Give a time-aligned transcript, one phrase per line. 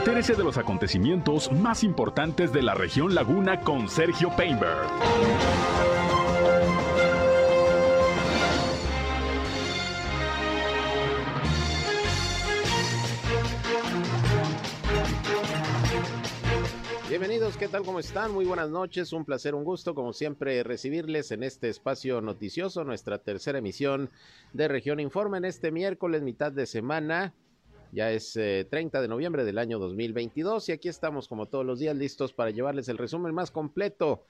[0.00, 4.88] Entérese de los acontecimientos más importantes de la región Laguna con Sergio Painberg.
[17.10, 17.82] Bienvenidos, ¿qué tal?
[17.84, 18.32] ¿Cómo están?
[18.32, 23.18] Muy buenas noches, un placer, un gusto, como siempre, recibirles en este espacio noticioso, nuestra
[23.18, 24.08] tercera emisión
[24.54, 27.34] de Región Informa en este miércoles, mitad de semana.
[27.92, 31.78] Ya es 30 eh, de noviembre del año 2022 y aquí estamos como todos los
[31.78, 34.24] días listos para llevarles el resumen más completo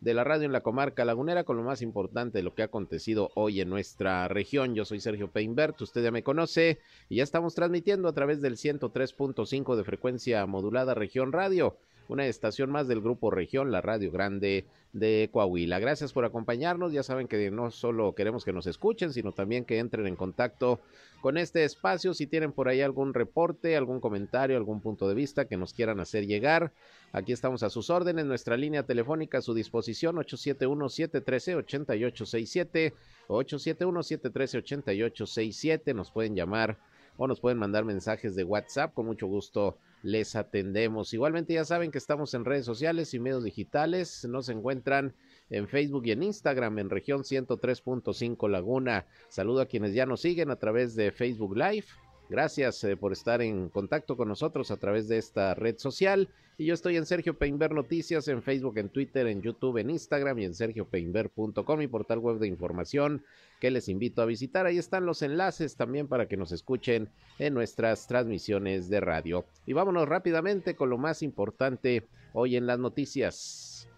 [0.00, 2.66] de la radio en la comarca lagunera con lo más importante de lo que ha
[2.66, 4.74] acontecido hoy en nuestra región.
[4.74, 8.56] Yo soy Sergio Peinbert, usted ya me conoce y ya estamos transmitiendo a través del
[8.56, 11.76] 103.5 de frecuencia modulada región radio
[12.08, 15.78] una estación más del Grupo Región, la Radio Grande de Coahuila.
[15.78, 16.92] Gracias por acompañarnos.
[16.92, 20.80] Ya saben que no solo queremos que nos escuchen, sino también que entren en contacto
[21.20, 22.14] con este espacio.
[22.14, 26.00] Si tienen por ahí algún reporte, algún comentario, algún punto de vista que nos quieran
[26.00, 26.72] hacer llegar,
[27.12, 28.24] aquí estamos a sus órdenes.
[28.24, 32.94] Nuestra línea telefónica a su disposición, 871-713-8867,
[33.28, 35.94] 871-713-8867.
[35.94, 36.78] Nos pueden llamar
[37.18, 38.94] o nos pueden mandar mensajes de WhatsApp.
[38.94, 41.12] Con mucho gusto les atendemos.
[41.12, 44.24] Igualmente ya saben que estamos en redes sociales y medios digitales.
[44.28, 45.14] Nos encuentran
[45.50, 49.06] en Facebook y en Instagram en región 103.5 Laguna.
[49.28, 51.86] Saludo a quienes ya nos siguen a través de Facebook Live
[52.28, 56.28] Gracias eh, por estar en contacto con nosotros a través de esta red social.
[56.58, 60.38] Y yo estoy en Sergio Peinber Noticias, en Facebook, en Twitter, en YouTube, en Instagram
[60.40, 63.24] y en sergiopeinber.com, mi portal web de información
[63.60, 64.66] que les invito a visitar.
[64.66, 69.44] Ahí están los enlaces también para que nos escuchen en nuestras transmisiones de radio.
[69.66, 73.88] Y vámonos rápidamente con lo más importante hoy en las noticias.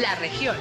[0.00, 0.56] La región.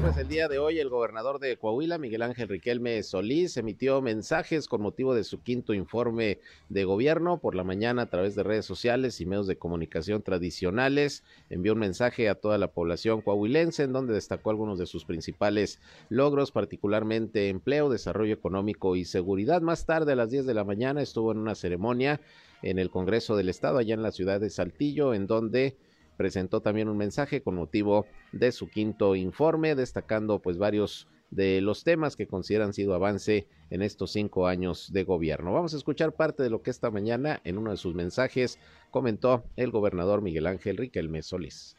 [0.00, 4.66] Pues el día de hoy el gobernador de Coahuila, Miguel Ángel Riquelme Solís, emitió mensajes
[4.66, 6.38] con motivo de su quinto informe
[6.68, 11.22] de gobierno por la mañana a través de redes sociales y medios de comunicación tradicionales.
[11.50, 15.80] Envió un mensaje a toda la población coahuilense en donde destacó algunos de sus principales
[16.08, 19.60] logros, particularmente empleo, desarrollo económico y seguridad.
[19.60, 22.20] Más tarde, a las 10 de la mañana, estuvo en una ceremonia
[22.62, 25.76] en el Congreso del Estado, allá en la ciudad de Saltillo, en donde
[26.20, 31.82] presentó también un mensaje con motivo de su quinto informe, destacando pues varios de los
[31.82, 35.54] temas que consideran sido avance en estos cinco años de gobierno.
[35.54, 38.58] Vamos a escuchar parte de lo que esta mañana en uno de sus mensajes
[38.90, 41.78] comentó el gobernador Miguel Ángel Riquelme Solís.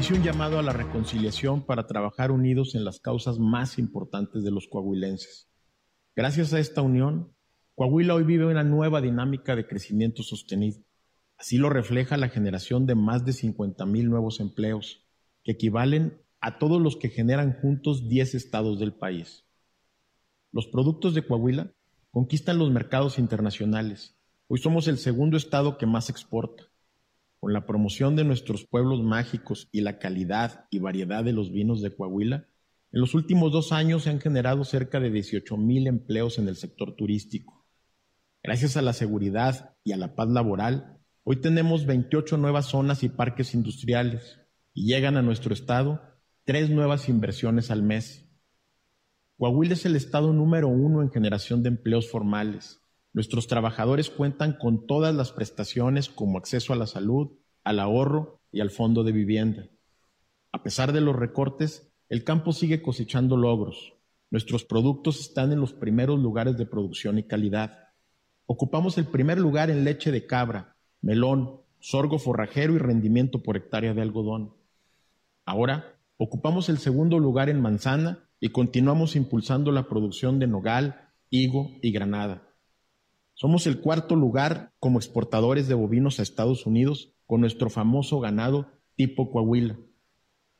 [0.00, 4.52] Hice un llamado a la reconciliación para trabajar unidos en las causas más importantes de
[4.52, 5.50] los coahuilenses.
[6.14, 7.35] Gracias a esta unión,
[7.76, 10.80] Coahuila hoy vive una nueva dinámica de crecimiento sostenido.
[11.36, 15.04] Así lo refleja la generación de más de 50 mil nuevos empleos,
[15.44, 19.44] que equivalen a todos los que generan juntos 10 estados del país.
[20.52, 21.70] Los productos de Coahuila
[22.10, 24.16] conquistan los mercados internacionales.
[24.48, 26.64] Hoy somos el segundo estado que más exporta.
[27.40, 31.82] Con la promoción de nuestros pueblos mágicos y la calidad y variedad de los vinos
[31.82, 32.48] de Coahuila,
[32.90, 36.56] en los últimos dos años se han generado cerca de 18 mil empleos en el
[36.56, 37.55] sector turístico
[38.46, 43.08] Gracias a la seguridad y a la paz laboral, hoy tenemos 28 nuevas zonas y
[43.08, 44.38] parques industriales
[44.72, 46.00] y llegan a nuestro estado
[46.44, 48.30] tres nuevas inversiones al mes.
[49.36, 52.80] Coahuila es el estado número uno en generación de empleos formales.
[53.12, 57.32] Nuestros trabajadores cuentan con todas las prestaciones como acceso a la salud,
[57.64, 59.66] al ahorro y al fondo de vivienda.
[60.52, 63.94] A pesar de los recortes, el campo sigue cosechando logros.
[64.30, 67.85] Nuestros productos están en los primeros lugares de producción y calidad.
[68.46, 73.92] Ocupamos el primer lugar en leche de cabra, melón, sorgo forrajero y rendimiento por hectárea
[73.92, 74.54] de algodón.
[75.44, 81.70] Ahora ocupamos el segundo lugar en manzana y continuamos impulsando la producción de nogal, higo
[81.82, 82.42] y granada.
[83.34, 88.70] Somos el cuarto lugar como exportadores de bovinos a Estados Unidos con nuestro famoso ganado
[88.94, 89.76] tipo Coahuila.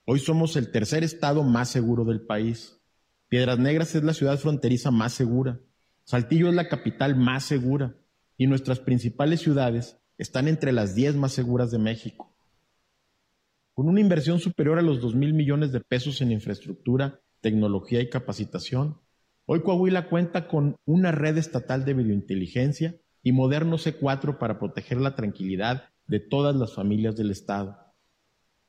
[0.05, 2.81] Hoy somos el tercer estado más seguro del país.
[3.29, 5.59] Piedras Negras es la ciudad fronteriza más segura.
[6.07, 7.97] Saltillo es la capital más segura
[8.39, 12.33] y nuestras principales ciudades están entre las 10 más seguras de México.
[13.75, 18.09] Con una inversión superior a los 2 mil millones de pesos en infraestructura, tecnología y
[18.09, 19.01] capacitación,
[19.47, 22.95] hoy Coahuila cuenta con una red estatal de videointeligencia
[23.25, 27.79] y moderno C4 para proteger la tranquilidad de todas las familias del Estado.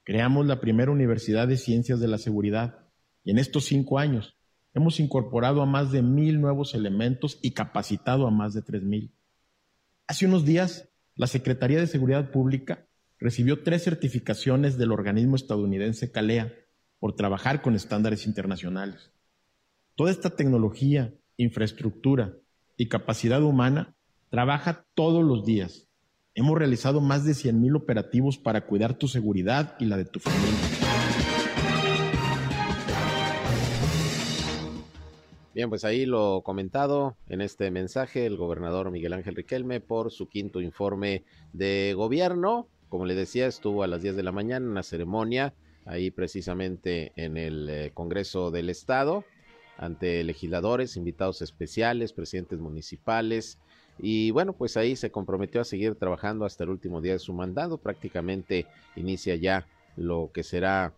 [0.04, 2.80] Creamos la primera Universidad de Ciencias de la Seguridad
[3.24, 4.37] y en estos cinco años
[4.78, 9.12] Hemos incorporado a más de mil nuevos elementos y capacitado a más de tres mil.
[10.06, 12.86] Hace unos días, la Secretaría de Seguridad Pública
[13.18, 16.54] recibió tres certificaciones del organismo estadounidense CALEA
[17.00, 19.10] por trabajar con estándares internacionales.
[19.96, 22.36] Toda esta tecnología, infraestructura
[22.78, 23.96] y capacidad humana
[24.30, 25.88] trabaja todos los días.
[26.36, 30.77] Hemos realizado más de 100.000 operativos para cuidar tu seguridad y la de tu familia.
[35.58, 40.30] Bien, pues ahí lo comentado en este mensaje el gobernador Miguel Ángel Riquelme por su
[40.30, 42.68] quinto informe de gobierno.
[42.90, 45.56] Como le decía, estuvo a las 10 de la mañana en una ceremonia
[45.86, 49.26] ahí precisamente en el eh, Congreso del Estado
[49.80, 53.58] ante legisladores, invitados especiales, presidentes municipales
[53.98, 57.34] y bueno, pues ahí se comprometió a seguir trabajando hasta el último día de su
[57.34, 57.80] mandato.
[57.80, 59.66] Prácticamente inicia ya
[59.96, 60.94] lo que será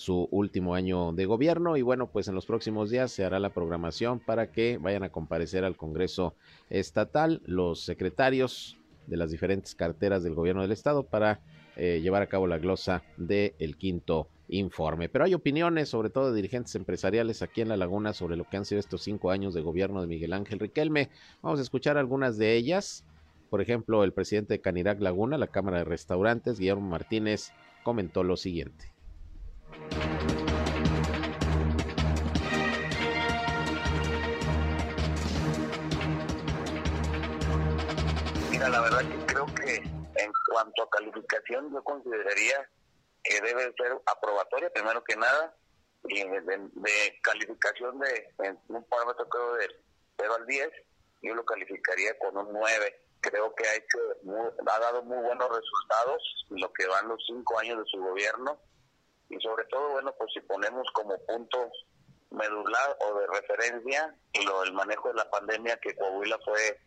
[0.00, 3.50] su último año de gobierno y bueno, pues en los próximos días se hará la
[3.50, 6.34] programación para que vayan a comparecer al Congreso
[6.70, 11.40] Estatal los secretarios de las diferentes carteras del gobierno del estado para
[11.76, 15.10] eh, llevar a cabo la glosa del el quinto informe.
[15.10, 18.56] Pero hay opiniones, sobre todo de dirigentes empresariales aquí en La Laguna, sobre lo que
[18.56, 21.10] han sido estos cinco años de gobierno de Miguel Ángel Riquelme.
[21.42, 23.04] Vamos a escuchar algunas de ellas.
[23.50, 27.52] Por ejemplo, el presidente de Canirac Laguna, la Cámara de Restaurantes, Guillermo Martínez,
[27.82, 28.98] comentó lo siguiente.
[39.30, 42.68] Creo que en cuanto a calificación yo consideraría
[43.22, 45.56] que debe ser aprobatoria primero que nada
[46.08, 49.68] y de, calificación de un parámetro creo de
[50.18, 50.70] 0 al 10
[51.22, 53.98] yo lo calificaría con un 9 creo que ha hecho
[54.66, 58.58] ha dado muy buenos resultados en lo que van los cinco años de su gobierno.
[59.28, 61.70] Y sobre todo, bueno, pues si ponemos como punto
[62.30, 66.80] medular o de referencia lo del manejo de la pandemia, que Coahuila fue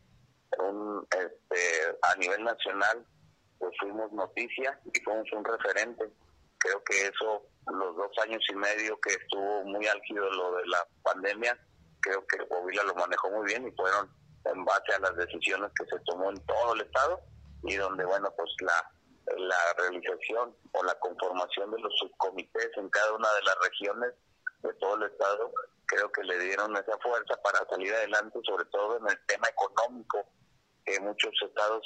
[0.59, 3.05] un, este, a nivel nacional,
[3.59, 6.09] pues fuimos noticia y fuimos un referente.
[6.57, 10.88] Creo que eso, los dos años y medio que estuvo muy álgido lo de la
[11.03, 11.57] pandemia,
[12.01, 14.09] creo que Coahuila lo manejó muy bien y fueron
[14.45, 17.21] en base a las decisiones que se tomó en todo el estado
[17.63, 18.91] y donde, bueno, pues la
[19.38, 24.13] la realización o la conformación de los subcomités en cada una de las regiones
[24.61, 25.51] de todo el estado,
[25.85, 30.25] creo que le dieron esa fuerza para salir adelante, sobre todo en el tema económico,
[30.85, 31.85] que muchos estados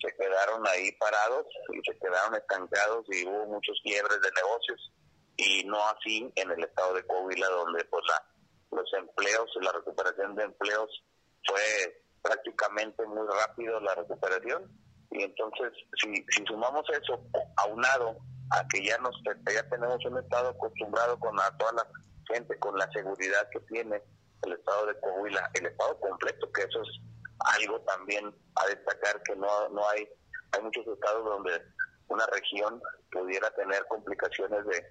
[0.00, 4.92] se, quedaron ahí parados y se quedaron estancados y hubo muchos quiebres de negocios
[5.36, 8.24] y no así en el estado de Coahuila donde pues la,
[8.76, 10.90] los empleos, la recuperación de empleos
[11.46, 14.70] fue prácticamente muy rápido la recuperación.
[15.10, 17.20] Y entonces, si, si sumamos eso
[17.56, 18.18] aunado
[18.50, 21.86] a que ya nos ya tenemos un estado acostumbrado con a toda la
[22.32, 24.02] gente, con la seguridad que tiene
[24.42, 26.88] el estado de Coahuila, el estado completo, que eso es
[27.40, 28.26] algo también
[28.56, 30.08] a destacar que no, no hay,
[30.52, 31.50] hay muchos estados donde
[32.08, 32.80] una región
[33.10, 34.88] pudiera tener complicaciones de, de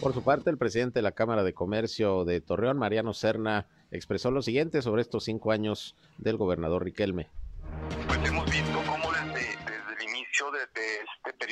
[0.00, 4.30] Por su parte, el presidente de la Cámara de Comercio de Torreón, Mariano Serna, expresó
[4.30, 7.28] lo siguiente sobre estos cinco años del gobernador Riquelme.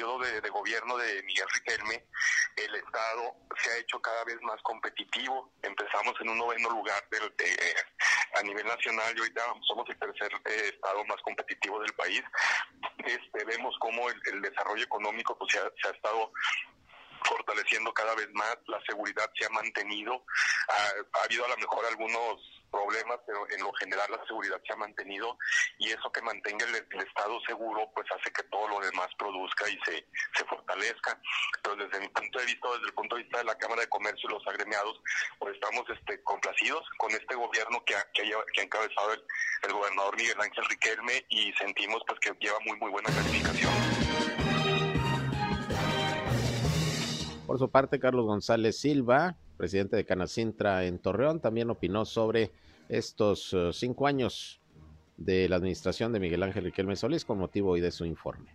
[0.05, 2.05] Periodo de, gobierno de Miguel Riquelme,
[2.57, 5.51] el Estado se ha hecho cada vez más competitivo.
[5.63, 7.03] Empezamos en un noveno lugar
[8.35, 12.23] a nivel nacional y ahorita somos el tercer eh, Estado más competitivo del país.
[12.99, 16.33] Este, vemos cómo el, desarrollo económico pues, se ha estado
[17.25, 20.25] fortaleciendo cada vez más, la seguridad se ha mantenido,
[20.69, 22.43] ha, habido a lo mejor algunos
[22.75, 25.39] problemas, pero en lo general la seguridad se ha mantenido
[25.79, 29.79] y eso que mantenga el, Estado seguro pues hace que todo lo demás produzca y
[29.85, 31.21] se, se fortalezca.
[31.57, 33.89] Entonces desde mi punto de vista, desde el punto de vista de la Cámara de
[33.89, 35.01] Comercio y los agremiados,
[35.39, 39.25] pues estamos este, complacidos con este gobierno que ha, que ha, encabezado el,
[39.63, 44.04] el gobernador Miguel Ángel Riquelme y sentimos pues que lleva muy muy buena calificación.
[47.55, 52.51] Por su parte, Carlos González Silva, presidente de Canacintra en Torreón, también opinó sobre
[52.89, 54.61] estos eh, cinco años
[55.17, 58.51] de la administración de Miguel Ángel Riquelme Solís con motivo hoy de su informe.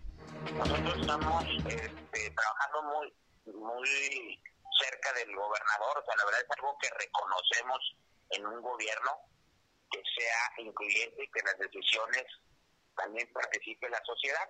[0.54, 3.88] Nosotros estamos este, trabajando muy, muy
[4.84, 7.80] cerca del gobernador, o sea, la verdad es algo que reconocemos
[8.32, 9.12] en un gobierno
[9.92, 12.26] que sea incluyente y que las decisiones
[12.98, 14.50] también participe la sociedad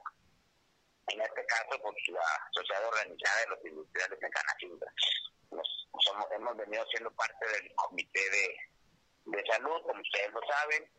[1.14, 4.94] en este caso pues la sociedad organizada de los industriales de Canacintra.
[6.06, 8.58] somos, hemos venido siendo parte del comité de,
[9.26, 10.92] de salud, como ustedes lo saben,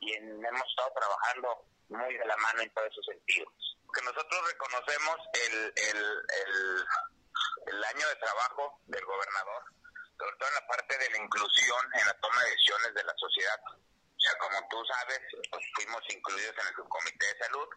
[0.00, 3.52] y hemos estado trabajando muy de la mano en todos esos sentidos.
[3.94, 6.84] Que nosotros reconocemos el, el, el,
[7.66, 9.62] el año de trabajo del gobernador,
[10.18, 13.14] sobre todo en la parte de la inclusión en la toma de decisiones de la
[13.16, 13.60] sociedad.
[13.70, 15.20] O sea, como tú sabes,
[15.50, 17.68] pues fuimos incluidos en el subcomité de salud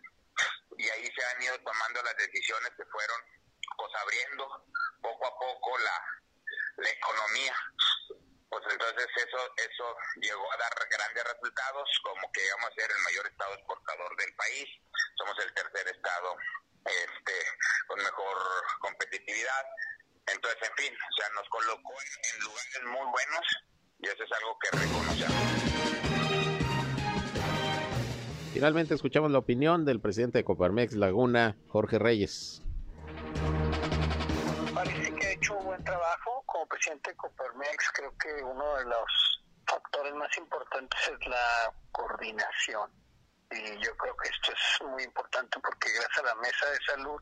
[0.77, 3.21] y ahí se han ido tomando las decisiones que fueron
[3.77, 4.65] pues abriendo
[5.01, 6.05] poco a poco la,
[6.77, 7.55] la economía.
[8.49, 13.03] Pues entonces eso eso llegó a dar grandes resultados, como que íbamos a ser el
[13.03, 14.67] mayor estado exportador del país,
[15.17, 16.35] somos el tercer estado
[16.85, 17.33] este
[17.87, 18.37] con mejor
[18.79, 19.65] competitividad.
[20.27, 23.45] Entonces, en fin, o sea, nos colocó en lugares muy buenos
[23.99, 25.68] y eso es algo que reconocemos.
[28.59, 32.61] Finalmente escuchamos la opinión del presidente de Coparmex Laguna, Jorge Reyes.
[34.73, 37.89] Parece que ha hecho un buen trabajo como presidente de Coparmex.
[37.93, 42.91] Creo que uno de los factores más importantes es la coordinación.
[43.49, 47.21] Y yo creo que esto es muy importante porque gracias a la mesa de salud,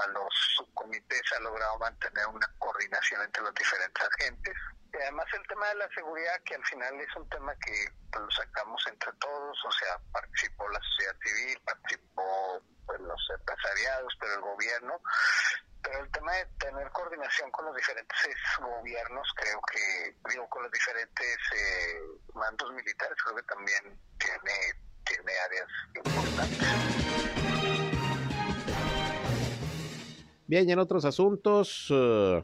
[0.00, 4.54] a los subcomités ha logrado mantener una coordinación entre los diferentes agentes
[4.92, 8.24] y además el tema de la seguridad, que al final es un tema que pues,
[8.24, 14.34] lo sacamos entre todos, o sea, participó la sociedad civil, participó pues, los empresariados, pero
[14.34, 15.00] el gobierno.
[15.82, 18.18] Pero el tema de tener coordinación con los diferentes
[18.60, 22.00] gobiernos, creo que, digo, con los diferentes eh,
[22.34, 24.52] mandos militares, creo que también tiene,
[25.04, 27.37] tiene áreas importantes.
[30.48, 32.42] Bien, y en otros asuntos, uh,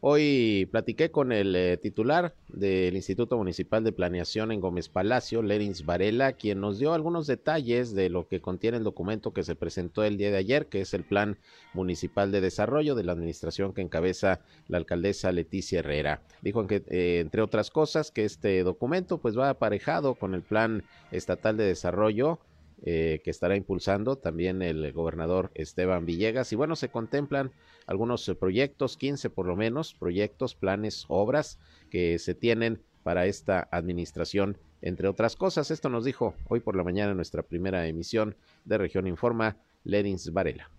[0.00, 5.84] Hoy platiqué con el eh, titular del Instituto Municipal de Planeación en Gómez Palacio, Lerins
[5.84, 10.04] Varela, quien nos dio algunos detalles de lo que contiene el documento que se presentó
[10.04, 11.36] el día de ayer, que es el Plan
[11.74, 16.22] Municipal de Desarrollo de la Administración que encabeza la alcaldesa Leticia Herrera.
[16.42, 20.84] Dijo que, eh, entre otras cosas, que este documento pues va aparejado con el Plan
[21.10, 22.38] Estatal de Desarrollo
[22.82, 26.52] eh, que estará impulsando también el gobernador Esteban Villegas.
[26.52, 27.50] Y bueno, se contemplan
[27.86, 31.58] algunos eh, proyectos, 15 por lo menos, proyectos, planes, obras
[31.90, 35.70] que se tienen para esta administración, entre otras cosas.
[35.70, 40.32] Esto nos dijo hoy por la mañana en nuestra primera emisión de Región Informa, Lerins
[40.32, 40.70] Varela.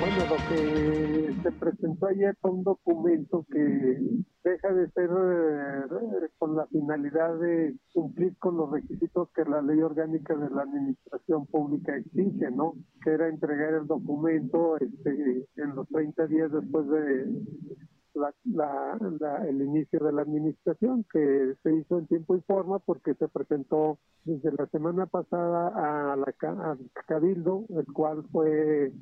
[0.00, 0.81] Bueno, lo que
[1.42, 3.98] se presentó ayer un documento que
[4.44, 9.80] deja de ser eh, con la finalidad de cumplir con los requisitos que la ley
[9.82, 12.74] orgánica de la administración pública exige, ¿no?
[13.02, 17.26] Que era entregar el documento este, en los 30 días después de
[19.48, 23.98] el inicio de la administración, que se hizo en tiempo y forma porque se presentó
[24.24, 26.32] desde la semana pasada a la
[27.06, 28.92] Cabildo, el cual fue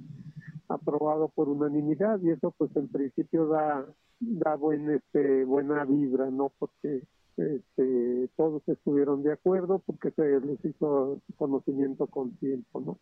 [0.71, 3.85] aprobado por unanimidad y eso pues en principio da
[4.21, 7.03] da buen este buena vibra no porque
[7.37, 12.99] este, todos estuvieron de acuerdo porque se les hizo conocimiento con tiempo no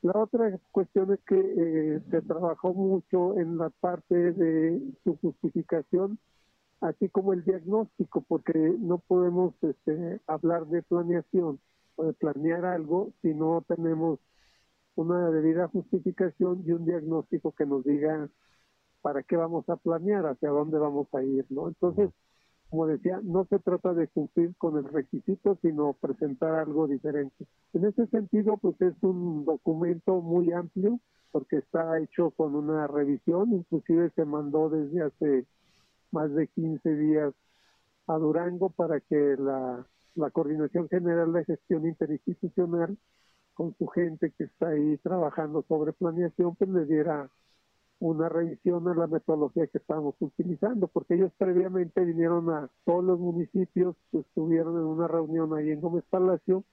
[0.00, 6.18] la otra cuestión es que eh, se trabajó mucho en la parte de su justificación
[6.80, 11.60] así como el diagnóstico porque no podemos este, hablar de planeación
[11.96, 14.18] o de planear algo si no tenemos
[14.94, 18.28] una debida justificación y un diagnóstico que nos diga
[19.00, 21.68] para qué vamos a planear, hacia dónde vamos a ir, ¿no?
[21.68, 22.10] Entonces,
[22.70, 27.46] como decía, no se trata de cumplir con el requisito, sino presentar algo diferente.
[27.74, 30.98] En ese sentido, pues es un documento muy amplio,
[31.32, 35.46] porque está hecho con una revisión, inclusive se mandó desde hace
[36.12, 37.34] más de 15 días
[38.06, 42.96] a Durango para que la, la Coordinación General de Gestión Interinstitucional
[43.62, 47.30] con su gente que está ahí trabajando sobre planeación, pues le diera
[48.00, 53.20] una revisión a la metodología que estamos utilizando, porque ellos previamente vinieron a todos los
[53.20, 56.64] municipios, pues estuvieron en una reunión ahí en Gómez Palacio,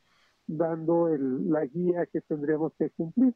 [0.47, 3.35] dando el, la guía que tendríamos que cumplir.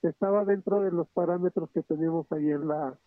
[0.00, 2.98] Estaba dentro de los parámetros que teníamos ahí en la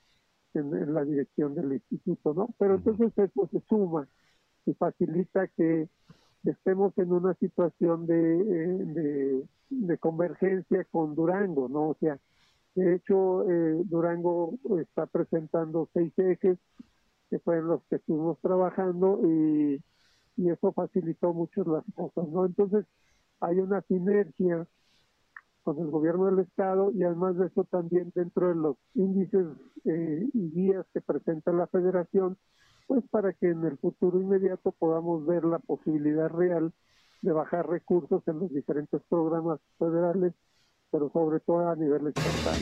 [0.54, 2.50] en, la dirección del instituto, ¿no?
[2.60, 4.08] Pero entonces eso se suma
[4.68, 5.90] y facilita que
[6.44, 11.90] estemos en una situación de, eh, de, convergencia con Durango, ¿no?
[11.90, 12.20] O sea,
[12.76, 16.58] de hecho, eh, Durango está presentando seis ejes
[17.30, 19.82] que fueron los que estuvimos trabajando y,
[20.38, 22.46] y eso facilitó mucho las cosas, ¿no?
[22.46, 22.86] Entonces,
[23.42, 24.68] hay una sinergia
[25.64, 29.46] con el gobierno del estado y además de eso también dentro de los índices
[29.86, 32.38] eh, y guías que presenta la federación
[32.90, 36.74] pues para que en el futuro inmediato podamos ver la posibilidad real
[37.22, 40.34] de bajar recursos en los diferentes programas federales,
[40.90, 42.58] pero sobre todo a nivel estatal.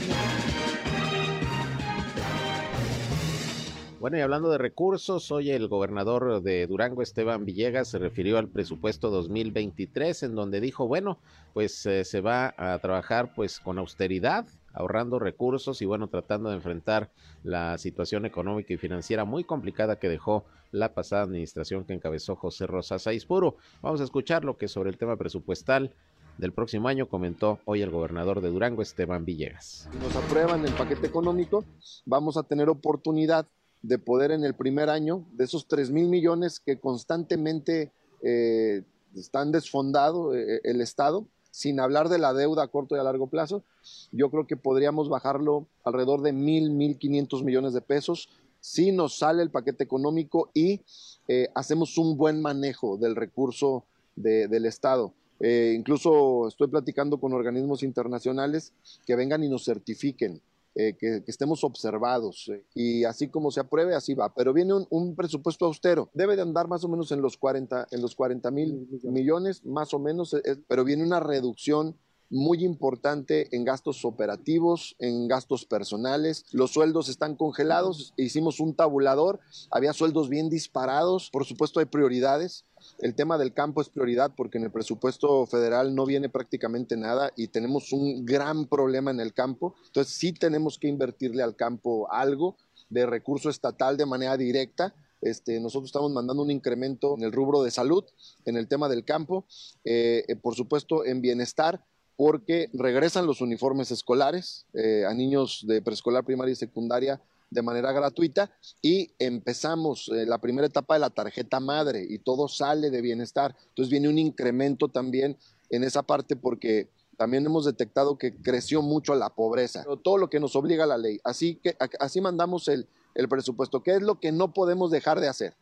[4.01, 8.49] Bueno, y hablando de recursos, hoy el gobernador de Durango, Esteban Villegas, se refirió al
[8.49, 11.19] presupuesto 2023, en donde dijo, bueno,
[11.53, 14.45] pues eh, se va a trabajar pues con austeridad,
[14.77, 17.09] ahorrando recursos y bueno, tratando de enfrentar
[17.43, 22.67] la situación económica y financiera muy complicada que dejó la pasada administración que encabezó José
[22.67, 23.57] Rosa Puro.
[23.81, 25.91] Vamos a escuchar lo que sobre el tema presupuestal
[26.37, 29.89] del próximo año comentó hoy el gobernador de Durango, Esteban Villegas.
[29.99, 31.65] Nos aprueban el paquete económico,
[32.05, 33.47] vamos a tener oportunidad
[33.81, 37.91] de poder en el primer año, de esos 3 mil millones que constantemente
[38.21, 38.83] eh,
[39.15, 41.25] están desfondados eh, el Estado,
[41.57, 43.63] sin hablar de la deuda a corto y a largo plazo,
[44.11, 49.17] yo creo que podríamos bajarlo alrededor de mil, mil quinientos millones de pesos si nos
[49.17, 50.81] sale el paquete económico y
[51.27, 53.85] eh, hacemos un buen manejo del recurso
[54.15, 55.13] del Estado.
[55.39, 58.71] Eh, incluso estoy platicando con organismos internacionales
[59.07, 60.39] que vengan y nos certifiquen,
[60.79, 62.49] eh, que, estemos observados.
[62.53, 64.33] Eh, y así como se apruebe, así va.
[64.33, 66.09] Pero viene un, presupuesto austero.
[66.13, 69.93] Debe de andar más o menos en los 40 en los 40 mil millones, más
[69.93, 70.35] o menos,
[70.67, 71.95] pero viene una reducción
[72.29, 76.45] muy importante en gastos operativos, en gastos personales.
[76.51, 78.13] Los sueldos están congelados.
[78.17, 79.39] Hicimos un tabulador.
[79.71, 81.29] Había sueldos bien disparados.
[81.31, 82.65] Por supuesto, hay prioridades.
[82.99, 87.31] El tema del campo es prioridad porque en el presupuesto federal no viene prácticamente nada
[87.35, 89.75] y tenemos un gran problema en el campo.
[89.85, 92.57] Entonces sí tenemos que invertirle al campo algo
[92.89, 94.95] de recurso estatal de manera directa.
[95.21, 98.03] Este, nosotros estamos mandando un incremento en el rubro de salud,
[98.45, 99.45] en el tema del campo,
[99.83, 101.83] eh, por supuesto en bienestar,
[102.15, 107.91] porque regresan los uniformes escolares eh, a niños de preescolar, primaria y secundaria de manera
[107.91, 108.51] gratuita
[108.81, 113.55] y empezamos eh, la primera etapa de la tarjeta madre y todo sale de bienestar.
[113.69, 115.37] Entonces viene un incremento también
[115.69, 120.39] en esa parte porque también hemos detectado que creció mucho la pobreza, todo lo que
[120.39, 121.19] nos obliga la ley.
[121.23, 123.81] Así que así mandamos el, el presupuesto.
[123.81, 125.55] ¿Qué es lo que no podemos dejar de hacer?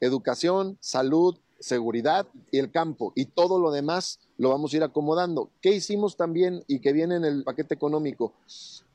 [0.00, 5.50] Educación, salud, seguridad y el campo y todo lo demás lo vamos a ir acomodando.
[5.60, 8.32] ¿Qué hicimos también y que viene en el paquete económico?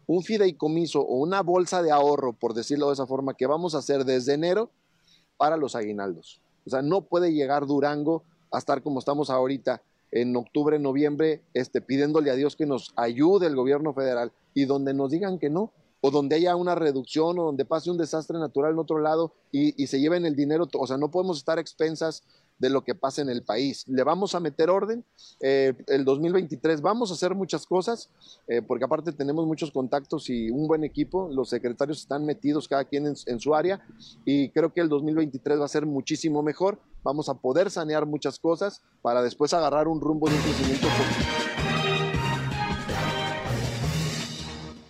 [0.08, 3.80] Un fideicomiso o una bolsa de ahorro, por decirlo de esa forma, que vamos a
[3.80, 4.70] hacer desde enero
[5.38, 6.42] para los aguinaldos.
[6.66, 9.82] O sea, no puede llegar Durango a estar como estamos ahorita
[10.12, 14.94] en octubre, noviembre, este, pidiéndole a Dios que nos ayude el gobierno federal y donde
[14.94, 18.74] nos digan que no, o donde haya una reducción o donde pase un desastre natural
[18.74, 22.24] en otro lado y, y se lleven el dinero, o sea, no podemos estar expensas
[22.58, 23.86] de lo que pasa en el país.
[23.88, 25.04] Le vamos a meter orden.
[25.42, 28.10] Eh, el 2023 vamos a hacer muchas cosas,
[28.48, 31.30] eh, porque aparte tenemos muchos contactos y un buen equipo.
[31.32, 33.86] Los secretarios están metidos cada quien en, su área
[34.26, 36.80] y creo que el 2023 va a ser muchísimo mejor.
[37.04, 40.88] Vamos a poder sanear muchas cosas para después agarrar un rumbo de un crecimiento.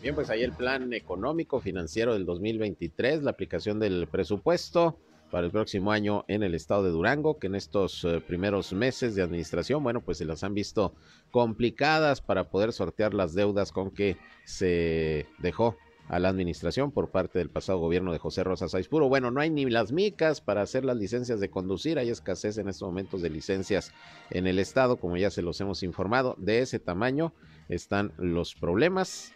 [0.01, 4.99] Bien, pues ahí el plan económico financiero del 2023, la aplicación del presupuesto
[5.31, 9.15] para el próximo año en el estado de Durango, que en estos eh, primeros meses
[9.15, 10.93] de administración, bueno, pues se las han visto
[11.31, 15.75] complicadas para poder sortear las deudas con que se dejó
[16.07, 19.09] a la administración por parte del pasado gobierno de José Rosa Puro.
[19.09, 22.69] Bueno, no hay ni las micas para hacer las licencias de conducir, hay escasez en
[22.69, 23.91] estos momentos de licencias
[24.29, 27.33] en el estado, como ya se los hemos informado, de ese tamaño
[27.69, 29.33] están los problemas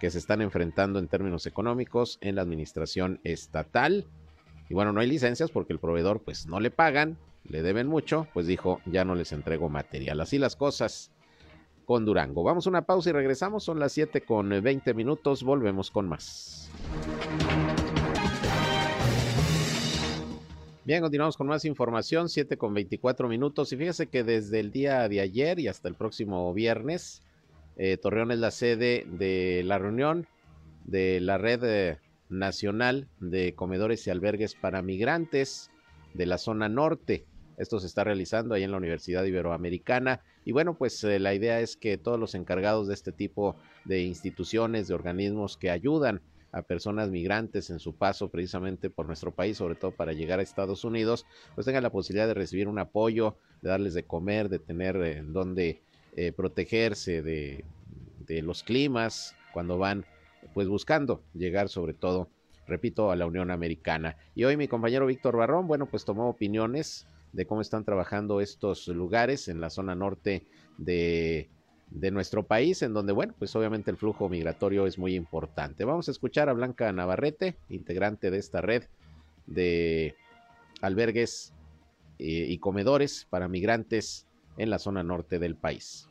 [0.00, 4.06] que se están enfrentando en términos económicos en la administración estatal.
[4.68, 7.16] Y bueno, no hay licencias porque el proveedor pues no le pagan,
[7.48, 10.20] le deben mucho, pues dijo, ya no les entrego material.
[10.20, 11.10] Así las cosas
[11.84, 12.42] con Durango.
[12.42, 16.68] Vamos a una pausa y regresamos, son las 7 con 20 minutos, volvemos con más.
[20.84, 23.72] Bien, continuamos con más información, 7 con 24 minutos.
[23.72, 27.22] Y fíjese que desde el día de ayer y hasta el próximo viernes,
[27.76, 30.26] eh, Torreón es la sede de la reunión
[30.84, 35.70] de la red eh, Nacional de Comedores y Albergues para Migrantes
[36.14, 37.26] de la zona norte.
[37.56, 40.22] Esto se está realizando ahí en la Universidad Iberoamericana.
[40.44, 44.02] Y bueno, pues eh, la idea es que todos los encargados de este tipo de
[44.02, 46.20] instituciones, de organismos que ayudan
[46.52, 50.42] a personas migrantes en su paso precisamente por nuestro país, sobre todo para llegar a
[50.42, 54.58] Estados Unidos, pues tengan la posibilidad de recibir un apoyo, de darles de comer, de
[54.58, 55.82] tener en eh, donde
[56.16, 57.64] eh, protegerse de,
[58.26, 60.06] de los climas cuando van
[60.54, 62.28] pues buscando llegar sobre todo,
[62.66, 64.16] repito, a la Unión Americana.
[64.34, 68.88] Y hoy mi compañero Víctor Barrón, bueno, pues tomó opiniones de cómo están trabajando estos
[68.88, 70.46] lugares en la zona norte
[70.78, 71.48] de,
[71.90, 75.84] de nuestro país, en donde, bueno, pues obviamente el flujo migratorio es muy importante.
[75.84, 78.84] Vamos a escuchar a Blanca Navarrete, integrante de esta red
[79.46, 80.14] de
[80.80, 81.52] albergues
[82.18, 86.08] eh, y comedores para migrantes en la zona norte del país.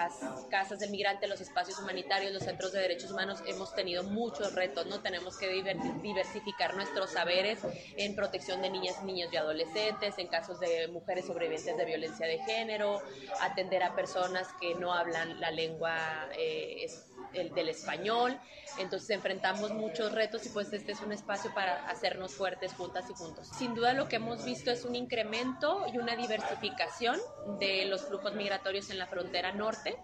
[0.00, 4.54] Las casas del migrante, los espacios humanitarios, los centros de derechos humanos, hemos tenido muchos
[4.54, 5.00] retos, ¿no?
[5.00, 5.48] Tenemos que
[6.02, 7.58] diversificar nuestros saberes
[7.96, 12.38] en protección de niñas, niños y adolescentes, en casos de mujeres sobrevivientes de violencia de
[12.38, 13.02] género,
[13.40, 16.86] atender a personas que no hablan la lengua eh,
[17.34, 18.38] el, del español.
[18.78, 23.14] Entonces enfrentamos muchos retos y pues este es un espacio para hacernos fuertes juntas y
[23.14, 23.48] juntos.
[23.58, 27.18] Sin duda lo que hemos visto es un incremento y una diversificación
[27.58, 29.96] de los flujos migratorios en la frontera norte.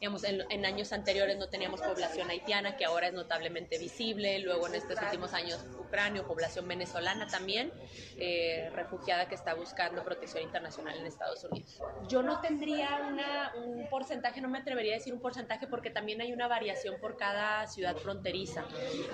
[0.00, 4.38] Digamos, en, años anteriores no teníamos población haitiana, que ahora es notablemente visible.
[4.40, 7.72] Luego en estos últimos años Ucrania, población venezolana también,
[8.18, 11.80] eh, refugiada que está buscando protección internacional en Estados Unidos.
[12.08, 16.20] Yo no tendría una, un porcentaje, no me atrevería a decir un porcentaje porque también
[16.20, 18.64] hay una variación por cada ciudad fronteriza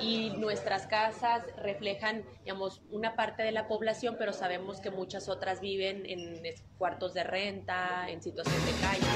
[0.01, 5.61] y nuestras casas reflejan, digamos, una parte de la población, pero sabemos que muchas otras
[5.61, 6.43] viven en
[6.79, 9.07] cuartos de renta, en situación de calle.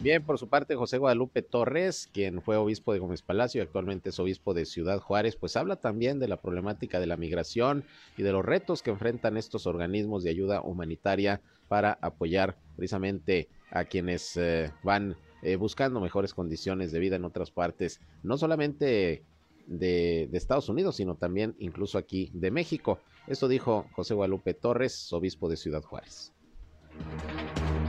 [0.00, 4.10] Bien, por su parte, José Guadalupe Torres, quien fue obispo de Gómez Palacio y actualmente
[4.10, 7.82] es obispo de Ciudad Juárez, pues habla también de la problemática de la migración
[8.16, 13.84] y de los retos que enfrentan estos organismos de ayuda humanitaria para apoyar precisamente a
[13.84, 19.24] quienes eh, van eh, buscando mejores condiciones de vida en otras partes, no solamente
[19.66, 23.00] de, de, Estados Unidos, sino también incluso aquí de México.
[23.26, 26.32] Esto dijo José Guadalupe Torres, obispo de Ciudad Juárez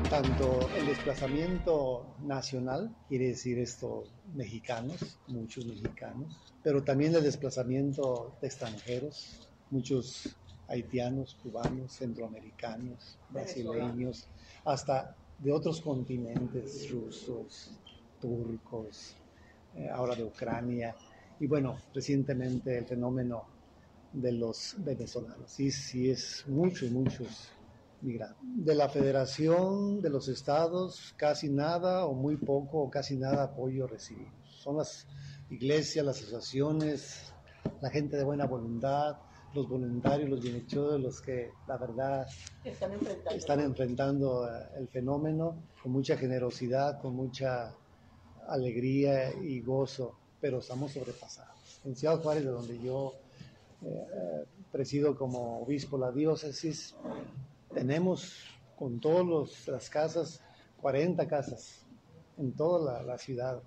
[0.10, 8.48] tanto el desplazamiento nacional, quiere decir estos mexicanos, muchos mexicanos, pero también el desplazamiento de
[8.48, 10.36] extranjeros, muchos
[10.68, 14.28] haitianos, cubanos, centroamericanos, brasileños,
[14.66, 17.72] hasta de otros continentes, rusos,
[18.20, 19.16] turcos,
[19.76, 20.96] eh, ahora de Ucrania,
[21.40, 23.44] y bueno, recientemente el fenómeno
[24.12, 25.52] de los venezolanos.
[25.52, 27.50] Sí, sí, es muchos, muchos
[28.02, 33.88] de la federación, de los estados, casi nada o muy poco o casi nada apoyo
[33.88, 34.34] recibimos.
[34.46, 35.06] Son las
[35.50, 37.34] iglesias, las asociaciones,
[37.82, 39.18] la gente de buena voluntad,
[39.54, 42.28] los voluntarios, los bienhechores, los que la verdad
[42.64, 47.74] están enfrentando, eh, el fenómeno con mucha generosidad, con mucha
[48.48, 51.82] alegría y gozo, pero estamos sobrepasados.
[51.86, 53.14] En Ciudad Juárez, de donde yo
[53.82, 56.96] eh, eh, presido como obispo la diócesis,
[57.74, 58.36] tenemos
[58.78, 60.42] con todas las casas,
[60.82, 61.86] 40 casas
[62.38, 63.62] en toda la, ciudad.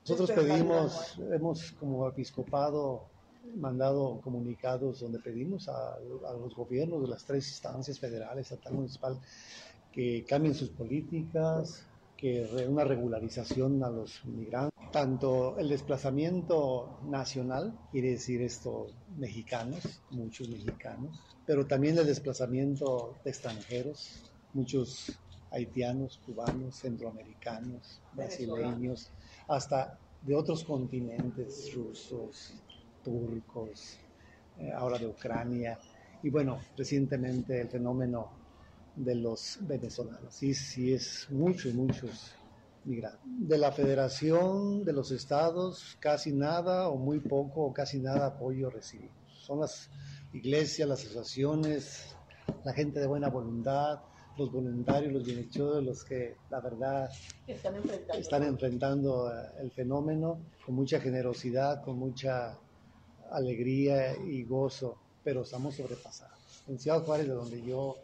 [0.00, 3.08] Nosotros pedimos, hemos como episcopado
[3.54, 5.98] mandado comunicados donde pedimos a,
[6.40, 9.20] los gobiernos de las tres instancias federales, estatal, municipal,
[9.92, 14.72] que cambien sus políticas, que una regularización a los migrantes.
[14.92, 18.86] Tanto el desplazamiento nacional, quiere decir esto,
[19.18, 25.18] mexicanos, muchos mexicanos, pero también el desplazamiento de extranjeros, muchos
[25.50, 29.10] haitianos, cubanos, centroamericanos, brasileños,
[29.48, 32.54] hasta de otros continentes, rusos,
[33.06, 33.98] turcos,
[34.58, 35.78] eh, ahora de Ucrania,
[36.22, 38.30] y bueno, recientemente el fenómeno
[38.96, 40.34] de los venezolanos.
[40.34, 42.34] Sí, sí, es muchos, muchos
[42.84, 43.20] migrantes.
[43.24, 48.70] De la federación, de los estados, casi nada o muy poco o casi nada apoyo
[48.70, 49.14] recibimos.
[49.28, 49.88] Son las
[50.32, 52.16] iglesias, las asociaciones,
[52.64, 54.00] la gente de buena voluntad,
[54.36, 57.08] los voluntarios, los bienhechores, los que la verdad
[57.46, 62.58] están enfrentando, eh, el fenómeno con mucha generosidad, con mucha
[63.30, 66.64] alegría y gozo, pero estamos sobrepasados.
[66.68, 67.96] En Ciudad Juárez, de donde yo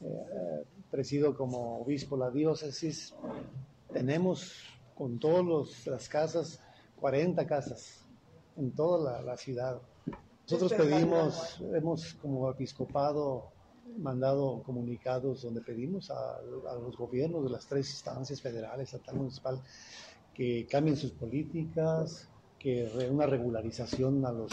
[0.00, 3.14] eh, presido como obispo la diócesis,
[3.92, 4.52] tenemos
[4.94, 6.60] con todas las casas,
[7.00, 8.04] 40 casas
[8.56, 9.80] en toda la ciudad.
[10.50, 13.52] Nosotros pedimos, hemos como episcopado
[13.98, 19.60] mandado comunicados donde pedimos a, los gobiernos de las tres instancias federales, estatal, municipal,
[20.34, 22.28] que cambien sus políticas,
[22.62, 24.50] que una regularización a los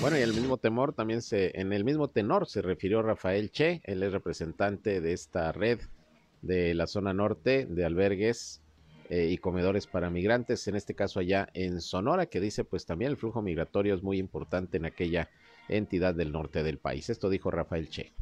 [0.00, 3.82] Bueno, y el mismo temor también se, en el mismo tenor se refirió Rafael Che,
[3.84, 5.80] él es representante de esta red
[6.40, 8.62] de la zona norte de albergues
[9.10, 13.10] eh, y comedores para migrantes, en este caso allá en Sonora, que dice pues también
[13.12, 15.28] el flujo migratorio es muy importante en aquella
[15.68, 17.10] entidad del norte del país.
[17.10, 18.12] Esto dijo Rafael Che.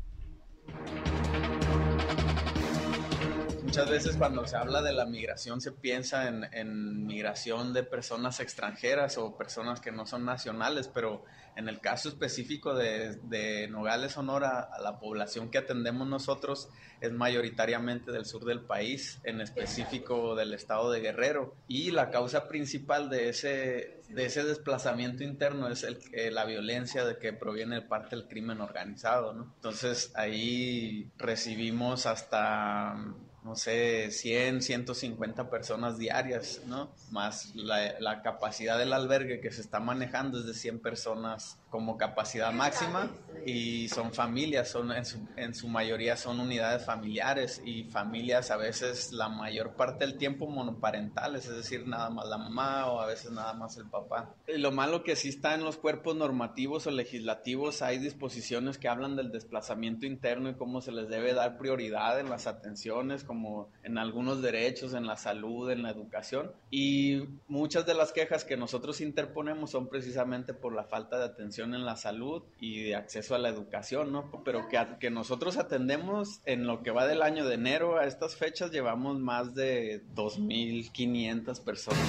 [3.70, 9.16] Muchas veces cuando se habla de la migración se piensa en, migración de personas extranjeras
[9.16, 11.22] o personas que no son nacionales, pero
[11.54, 16.68] en el caso específico de, Nogales, Sonora, la población que atendemos nosotros
[17.00, 21.54] es mayoritariamente del sur del país, en específico del estado de Guerrero.
[21.68, 27.04] Y la causa principal de ese, de ese desplazamiento interno es el, eh, la violencia
[27.04, 29.30] de que proviene parte del crimen organizado.
[29.30, 32.96] Entonces ahí recibimos hasta
[33.44, 36.90] no sé, 100, 150 personas diarias, ¿no?
[37.10, 41.96] Más la, la, capacidad del albergue que se está manejando es de 100 personas como
[41.96, 43.08] capacidad máxima
[43.46, 48.56] y son familias, son en su, en su, mayoría son unidades familiares y familias a
[48.56, 53.06] veces la mayor parte del tiempo monoparentales, es decir, nada más la mamá o a
[53.06, 54.34] veces nada más el papá.
[54.46, 58.88] Y lo malo que sí está en los cuerpos normativos o legislativos hay disposiciones que
[58.88, 63.70] hablan del desplazamiento interno y cómo se les debe dar prioridad en las atenciones, como
[63.84, 68.56] en algunos derechos, en la salud, en la educación y muchas de las quejas que
[68.56, 73.34] nosotros interponemos son precisamente por la falta de atención en la salud y de acceso
[73.34, 74.30] a la educación, ¿no?
[74.44, 78.36] Pero que, que nosotros atendemos en lo que va del año de enero a estas
[78.36, 82.00] fechas, llevamos más de 2.500 personas.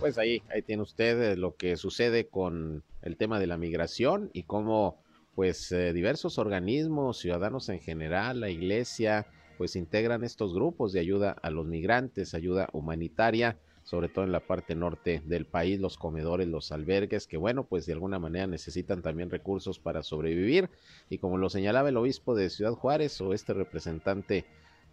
[0.00, 4.30] Pues ahí, ahí tiene usted eh, lo que sucede con el tema de la migración
[4.32, 5.02] y cómo
[5.34, 9.26] pues eh, diversos organismos, ciudadanos en general, la iglesia,
[9.58, 13.58] pues integran estos grupos de ayuda a los migrantes, ayuda humanitaria
[13.90, 17.86] sobre todo en la parte norte del país, los comedores, los albergues, que bueno, pues
[17.86, 20.70] de alguna manera necesitan también recursos para sobrevivir.
[21.08, 24.44] Y como lo señalaba el obispo de Ciudad Juárez o este representante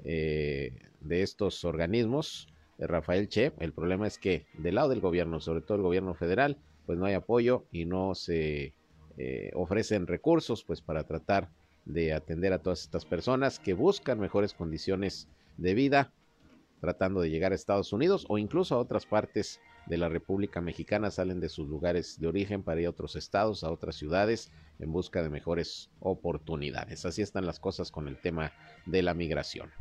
[0.03, 2.47] eh, de estos organismos,
[2.79, 6.15] eh, Rafael Che, el problema es que del lado del gobierno, sobre todo el gobierno
[6.15, 6.57] federal,
[6.87, 8.73] pues no hay apoyo y no se
[9.19, 11.51] eh, ofrecen recursos pues para tratar
[11.85, 16.13] de atender a todas estas personas que buscan mejores condiciones de vida
[16.79, 21.11] tratando de llegar a Estados Unidos o incluso a otras partes de la República Mexicana,
[21.11, 24.91] salen de sus lugares de origen para ir a otros estados, a otras ciudades, en
[24.91, 27.05] busca de mejores oportunidades.
[27.05, 28.51] Así están las cosas con el tema
[28.85, 29.71] de la migración.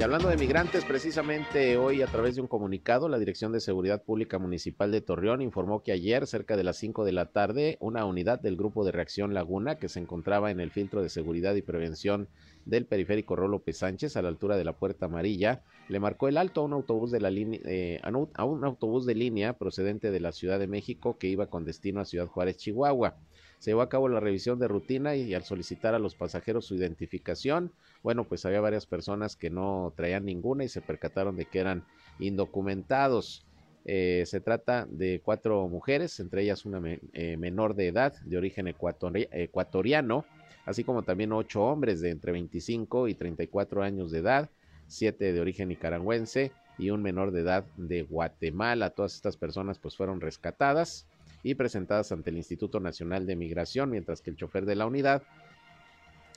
[0.00, 4.02] Y hablando de migrantes, precisamente hoy a través de un comunicado, la Dirección de Seguridad
[4.02, 8.06] Pública Municipal de Torreón informó que ayer, cerca de las 5 de la tarde, una
[8.06, 11.60] unidad del Grupo de Reacción Laguna, que se encontraba en el filtro de seguridad y
[11.60, 12.30] prevención
[12.64, 16.62] del periférico Rolo Sánchez, a la altura de la Puerta Amarilla, le marcó el alto
[16.62, 20.58] a un autobús de la eh, a un autobús de línea procedente de la Ciudad
[20.58, 23.18] de México que iba con destino a Ciudad Juárez, Chihuahua.
[23.60, 26.76] Se llevó a cabo la revisión de rutina y al solicitar a los pasajeros su
[26.76, 27.70] identificación,
[28.02, 31.84] bueno, pues había varias personas que no traían ninguna y se percataron de que eran
[32.18, 33.44] indocumentados.
[33.84, 36.80] Eh, se trata de cuatro mujeres, entre ellas una
[37.12, 40.24] eh, menor de edad de origen ecuatoriano,
[40.64, 44.48] así como también ocho hombres de entre 25 y 34 años de edad,
[44.86, 48.88] siete de origen nicaragüense y un menor de edad de Guatemala.
[48.88, 51.06] Todas estas personas pues fueron rescatadas
[51.42, 55.22] y presentadas ante el Instituto Nacional de Migración, mientras que el chofer de la unidad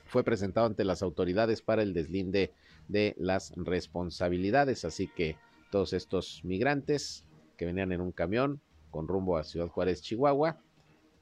[0.06, 2.52] fue presentado ante las autoridades para el deslinde
[2.88, 4.84] de las responsabilidades.
[4.84, 5.36] Así que
[5.70, 7.24] todos estos migrantes
[7.56, 10.60] que venían en un camión con rumbo a Ciudad Juárez, Chihuahua,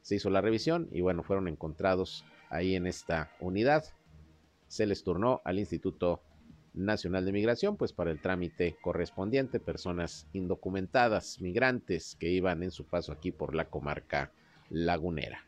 [0.01, 3.85] se hizo la revisión y bueno, fueron encontrados ahí en esta unidad.
[4.67, 6.21] Se les turnó al Instituto
[6.73, 12.85] Nacional de Migración, pues para el trámite correspondiente, personas indocumentadas, migrantes que iban en su
[12.85, 14.31] paso aquí por la comarca
[14.69, 15.45] lagunera.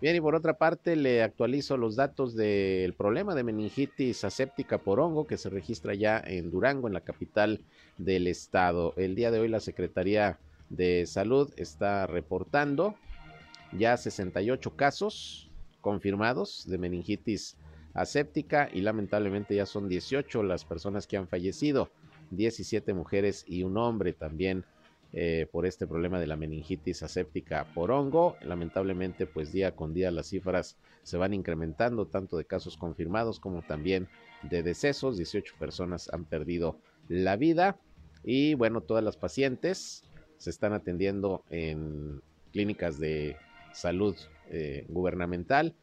[0.00, 4.98] Bien, y por otra parte le actualizo los datos del problema de meningitis aséptica por
[4.98, 7.60] hongo que se registra ya en Durango, en la capital
[7.98, 8.94] del estado.
[8.96, 10.38] El día de hoy la Secretaría
[10.70, 12.94] de Salud está reportando
[13.76, 15.49] ya 68 casos
[15.80, 17.56] confirmados de meningitis
[17.94, 21.90] aséptica y lamentablemente ya son 18 las personas que han fallecido,
[22.30, 24.64] 17 mujeres y un hombre también
[25.12, 28.36] eh, por este problema de la meningitis aséptica por hongo.
[28.42, 33.62] Lamentablemente, pues día con día las cifras se van incrementando, tanto de casos confirmados como
[33.62, 34.08] también
[34.42, 35.16] de decesos.
[35.16, 37.76] 18 personas han perdido la vida
[38.22, 40.04] y bueno, todas las pacientes
[40.38, 43.36] se están atendiendo en clínicas de
[43.72, 44.14] salud
[44.50, 45.74] eh, gubernamental,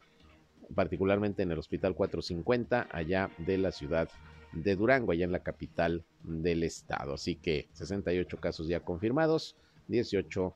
[0.76, 4.10] particularmente en el Hospital 450, allá de la ciudad
[4.54, 7.14] de Durango, allá en la capital del estado.
[7.14, 9.56] Así que 68 casos ya confirmados,
[9.88, 10.56] 18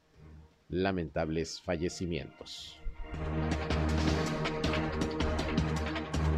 [0.70, 2.78] lamentables fallecimientos.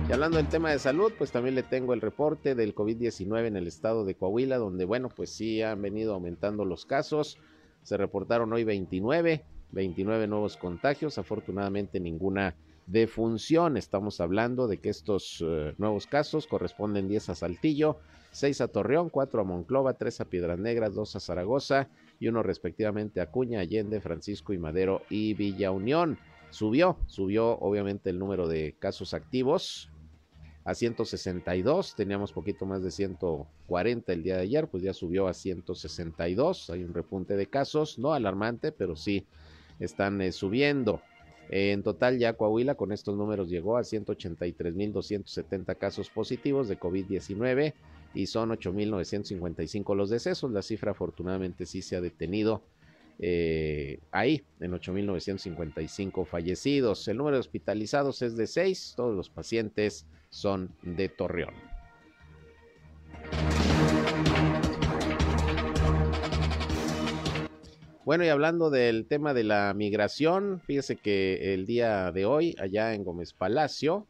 [0.08, 3.56] Y hablando del tema de salud, pues también le tengo el reporte del COVID-19 en
[3.56, 7.38] el estado de Coahuila, donde, bueno, pues sí han venido aumentando los casos.
[7.84, 12.56] Se reportaron hoy 29, 29 nuevos contagios, afortunadamente ninguna
[12.86, 13.78] defunción.
[13.78, 17.98] Estamos hablando de que estos eh, nuevos casos corresponden 10 a Saltillo,
[18.32, 22.44] 6 a Torreón, 4 a Monclova, 3 a Piedras Negras, 2 a Zaragoza y uno
[22.44, 26.18] respectivamente a Cuña, Allende, Francisco y Madero y Villa Unión.
[26.52, 29.90] Subió, subió obviamente el número de casos activos
[30.66, 35.34] a 162, teníamos poquito más de 140 el día de ayer, pues ya subió a
[35.34, 39.26] 162, hay un repunte de casos, no alarmante, pero sí
[39.86, 41.02] están eh, subiendo.
[41.50, 47.74] En total ya Coahuila con estos números llegó a 183.270 casos positivos de COVID-19
[48.14, 50.52] y son 8.955 los decesos.
[50.52, 52.62] La cifra afortunadamente sí se ha detenido
[53.20, 57.08] eh, ahí, en 8.955 fallecidos.
[57.08, 61.73] El número de hospitalizados es de 6, todos los pacientes son de Torreón.
[68.06, 72.94] Bueno, y hablando del tema de la migración, fíjese que el día de hoy, allá
[72.94, 74.08] en Gómez Palacio,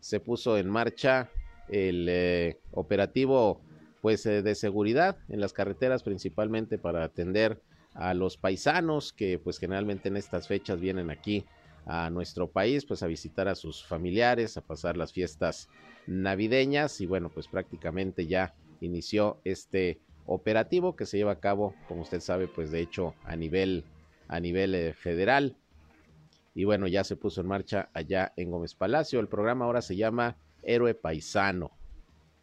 [0.00, 1.30] se puso en marcha
[1.70, 3.62] el eh, operativo
[4.02, 7.62] pues eh, de seguridad en las carreteras principalmente para atender
[7.94, 11.46] a los paisanos que pues generalmente en estas fechas vienen aquí
[11.86, 15.70] a nuestro país pues a visitar a sus familiares, a pasar las fiestas
[16.06, 17.00] navideñas.
[17.00, 22.20] Y bueno pues prácticamente ya inició este operativo que se lleva a cabo, como usted
[22.20, 23.84] sabe, pues de hecho a nivel,
[24.28, 25.56] a nivel eh, federal.
[26.54, 29.20] Y bueno, ya se puso en marcha allá en Gómez Palacio.
[29.20, 31.70] El programa ahora se llama Héroe Paisano.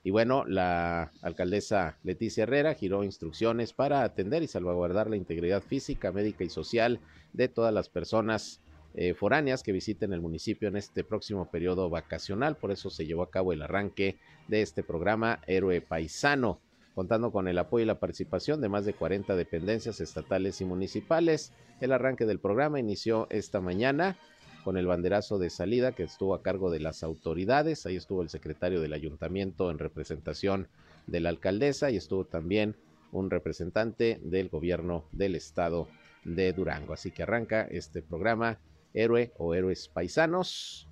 [0.03, 6.11] Y bueno, la alcaldesa Leticia Herrera giró instrucciones para atender y salvaguardar la integridad física,
[6.11, 6.99] médica y social
[7.33, 8.61] de todas las personas
[8.95, 12.55] eh, foráneas que visiten el municipio en este próximo periodo vacacional.
[12.55, 16.59] Por eso se llevó a cabo el arranque de este programa Héroe Paisano
[16.99, 21.53] contando con el apoyo y la participación de más de 40 dependencias estatales y municipales.
[21.79, 24.17] El arranque del programa inició esta mañana
[24.65, 27.85] con el banderazo de salida que estuvo a cargo de las autoridades.
[27.85, 30.67] Ahí estuvo el secretario del ayuntamiento en representación
[31.07, 32.75] de la alcaldesa y estuvo también
[33.13, 35.87] un representante del gobierno del estado
[36.25, 36.91] de Durango.
[36.91, 38.59] Así que arranca este programa
[38.93, 40.85] Héroe o Héroes Paisanos,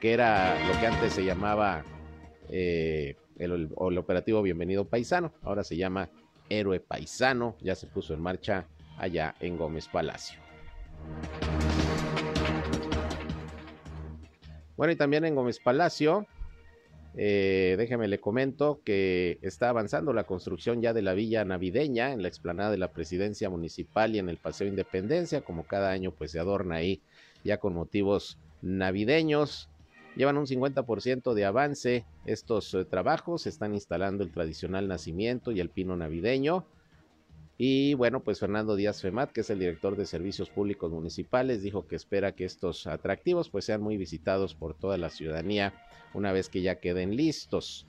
[0.00, 1.84] que era lo que antes se llamaba
[2.48, 6.10] eh, el, operativo Bienvenido Paisano, ahora se llama
[6.48, 8.66] Héroe Paisano, ya se puso en marcha
[8.98, 10.38] allá en Gómez Palacio.
[14.76, 16.26] Bueno, y también en Gómez Palacio,
[17.14, 22.22] eh, déjeme le comento que está avanzando la construcción ya de la villa navideña en
[22.22, 26.30] la explanada de la presidencia municipal y en el Paseo Independencia, como cada año pues
[26.30, 27.02] se adorna ahí
[27.44, 29.68] ya con motivos navideños.
[30.14, 35.70] Llevan un 50% de avance estos eh, trabajos, están instalando el tradicional nacimiento y el
[35.70, 36.66] pino navideño.
[37.56, 41.86] Y bueno, pues Fernando Díaz Femat, que es el director de Servicios Públicos Municipales, dijo
[41.86, 45.72] que espera que estos atractivos pues sean muy visitados por toda la ciudadanía
[46.12, 47.86] una vez que ya queden listos.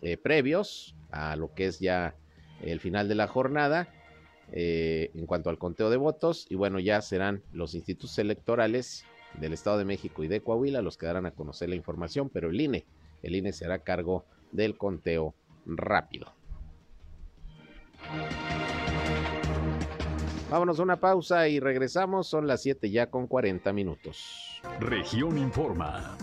[0.03, 2.15] eh, previos a lo que es ya
[2.63, 3.89] el final de la jornada
[4.53, 9.05] eh, en cuanto al conteo de votos y bueno ya serán los institutos electorales
[9.39, 12.51] del Estado de México y de Coahuila los que darán a conocer la información pero
[12.51, 12.85] el INE
[13.23, 15.35] el INE se hará cargo del conteo
[15.66, 16.33] rápido
[20.51, 22.27] Vámonos a una pausa y regresamos.
[22.27, 24.61] Son las 7 ya con 40 minutos.
[24.81, 26.16] Región Informa.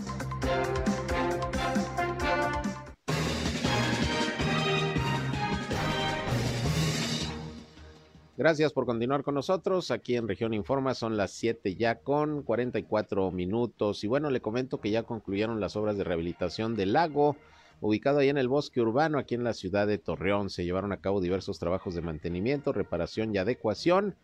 [8.38, 9.90] Gracias por continuar con nosotros.
[9.90, 14.04] Aquí en Región Informa son las 7 ya con 44 minutos.
[14.04, 17.34] Y bueno, le comento que ya concluyeron las obras de rehabilitación del lago
[17.80, 20.50] ubicado ahí en el bosque urbano, aquí en la ciudad de Torreón.
[20.50, 24.14] Se llevaron a cabo diversos trabajos de mantenimiento, reparación y adecuación.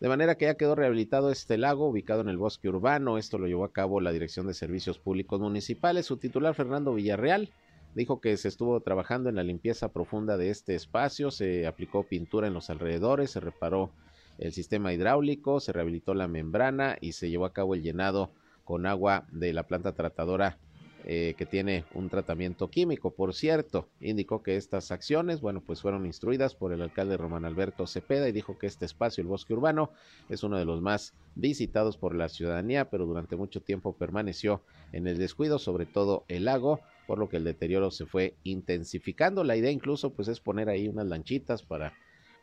[0.00, 3.18] De manera que ya quedó rehabilitado este lago ubicado en el bosque urbano.
[3.18, 6.06] Esto lo llevó a cabo la Dirección de Servicios Públicos Municipales.
[6.06, 7.50] Su titular, Fernando Villarreal,
[7.96, 11.30] dijo que se estuvo trabajando en la limpieza profunda de este espacio.
[11.30, 13.90] Se aplicó pintura en los alrededores, se reparó
[14.38, 18.30] el sistema hidráulico, se rehabilitó la membrana y se llevó a cabo el llenado
[18.64, 20.58] con agua de la planta tratadora
[21.06, 23.12] eh, que tiene un tratamiento químico.
[23.12, 27.86] Por cierto, indicó que estas acciones, bueno, pues fueron instruidas por el alcalde Román Alberto
[27.86, 29.90] Cepeda y dijo que este espacio, el bosque urbano,
[30.28, 34.60] es uno de los más visitados por la ciudadanía, pero durante mucho tiempo permaneció
[34.92, 39.44] en el descuido, sobre todo el lago, por lo que el deterioro se fue intensificando.
[39.44, 41.92] La idea incluso pues es poner ahí unas lanchitas para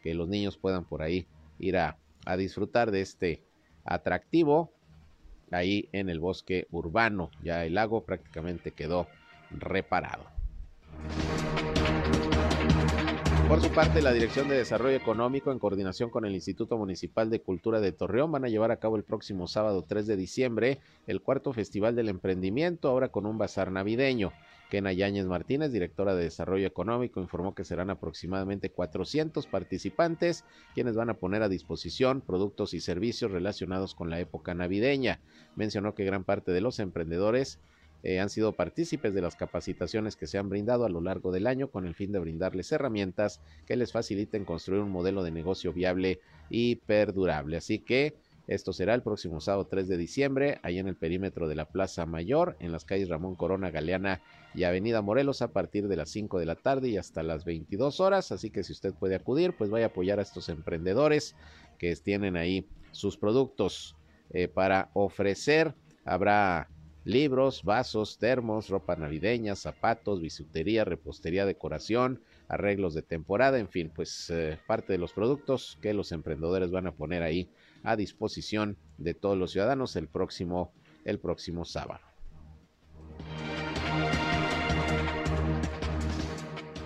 [0.01, 1.27] que los niños puedan por ahí
[1.59, 3.43] ir a, a disfrutar de este
[3.85, 4.71] atractivo
[5.51, 7.31] ahí en el bosque urbano.
[7.43, 9.07] Ya el lago prácticamente quedó
[9.51, 10.25] reparado.
[13.53, 17.39] Por su parte, la Dirección de Desarrollo Económico, en coordinación con el Instituto Municipal de
[17.39, 21.21] Cultura de Torreón, van a llevar a cabo el próximo sábado 3 de diciembre el
[21.21, 24.33] cuarto Festival del Emprendimiento, ahora con un bazar navideño.
[24.71, 31.11] Kena Yáñez Martínez, directora de Desarrollo Económico, informó que serán aproximadamente 400 participantes quienes van
[31.11, 35.19] a poner a disposición productos y servicios relacionados con la época navideña.
[35.55, 37.59] Mencionó que gran parte de los emprendedores
[38.03, 41.47] eh, han sido partícipes de las capacitaciones que se han brindado a lo largo del
[41.47, 45.73] año con el fin de brindarles herramientas que les faciliten construir un modelo de negocio
[45.73, 47.57] viable y perdurable.
[47.57, 51.55] Así que esto será el próximo sábado 3 de diciembre, ahí en el perímetro de
[51.55, 54.21] la Plaza Mayor, en las calles Ramón Corona Galeana
[54.53, 58.01] y Avenida Morelos, a partir de las 5 de la tarde y hasta las 22
[58.01, 58.33] horas.
[58.33, 61.37] Así que si usted puede acudir, pues vaya a apoyar a estos emprendedores
[61.77, 63.95] que tienen ahí sus productos
[64.31, 65.73] eh, para ofrecer.
[66.03, 66.67] Habrá
[67.05, 74.29] libros, vasos, termos, ropa navideña, zapatos, bisutería, repostería, decoración, arreglos de temporada, en fin, pues
[74.29, 77.49] eh, parte de los productos que los emprendedores van a poner ahí
[77.83, 80.71] a disposición de todos los ciudadanos el próximo,
[81.05, 82.01] el próximo sábado.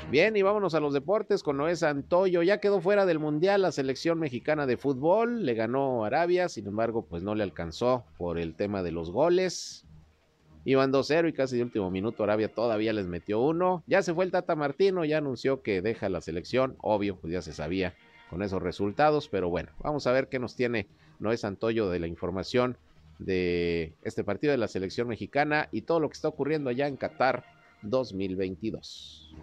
[0.10, 2.42] Bien, y vámonos a los deportes con Noé Santoyo.
[2.42, 5.46] Ya quedó fuera del Mundial la selección mexicana de fútbol.
[5.46, 9.86] Le ganó Arabia, sin embargo, pues no le alcanzó por el tema de los goles.
[10.68, 13.86] Iban 2-0 y casi de último minuto Arabia todavía les metió uno.
[13.88, 16.76] Ya se fue el Tata Martino, ya anunció que deja la selección.
[16.82, 17.96] Obvio, pues ya se sabía
[18.30, 19.30] con esos resultados.
[19.30, 20.90] Pero bueno, vamos a ver qué nos tiene
[21.20, 22.76] Noé Santoyo de la información
[23.18, 26.98] de este partido de la selección mexicana y todo lo que está ocurriendo allá en
[26.98, 27.46] Qatar
[27.84, 29.34] 2022.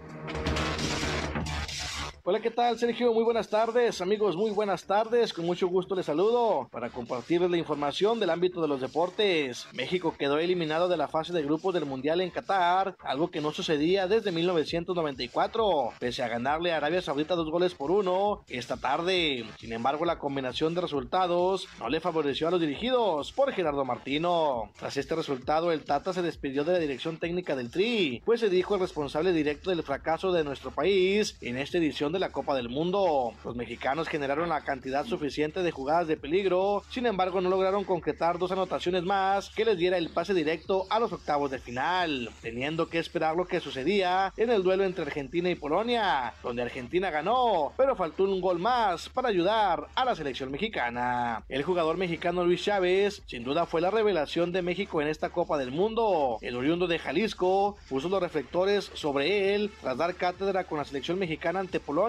[2.27, 3.13] Hola, ¿qué tal, Sergio?
[3.13, 5.35] Muy buenas tardes, amigos, muy buenas tardes.
[5.35, 9.67] Con mucho gusto les saludo para compartirles la información del ámbito de los deportes.
[9.75, 13.53] México quedó eliminado de la fase de grupos del Mundial en Qatar, algo que no
[13.53, 19.45] sucedía desde 1994, pese a ganarle a Arabia Saudita dos goles por uno esta tarde.
[19.59, 24.71] Sin embargo, la combinación de resultados no le favoreció a los dirigidos por Gerardo Martino.
[24.79, 28.49] Tras este resultado, el Tata se despidió de la dirección técnica del Tri, pues se
[28.49, 32.55] dijo el responsable directo del fracaso de nuestro país en esta edición de la Copa
[32.55, 33.35] del Mundo.
[33.45, 38.39] Los mexicanos generaron la cantidad suficiente de jugadas de peligro, sin embargo no lograron concretar
[38.39, 42.89] dos anotaciones más que les diera el pase directo a los octavos de final, teniendo
[42.89, 47.73] que esperar lo que sucedía en el duelo entre Argentina y Polonia, donde Argentina ganó,
[47.77, 51.43] pero faltó un gol más para ayudar a la selección mexicana.
[51.49, 55.59] El jugador mexicano Luis Chávez sin duda fue la revelación de México en esta Copa
[55.59, 56.39] del Mundo.
[56.41, 61.19] El oriundo de Jalisco puso los reflectores sobre él tras dar cátedra con la selección
[61.19, 62.04] mexicana ante Polonia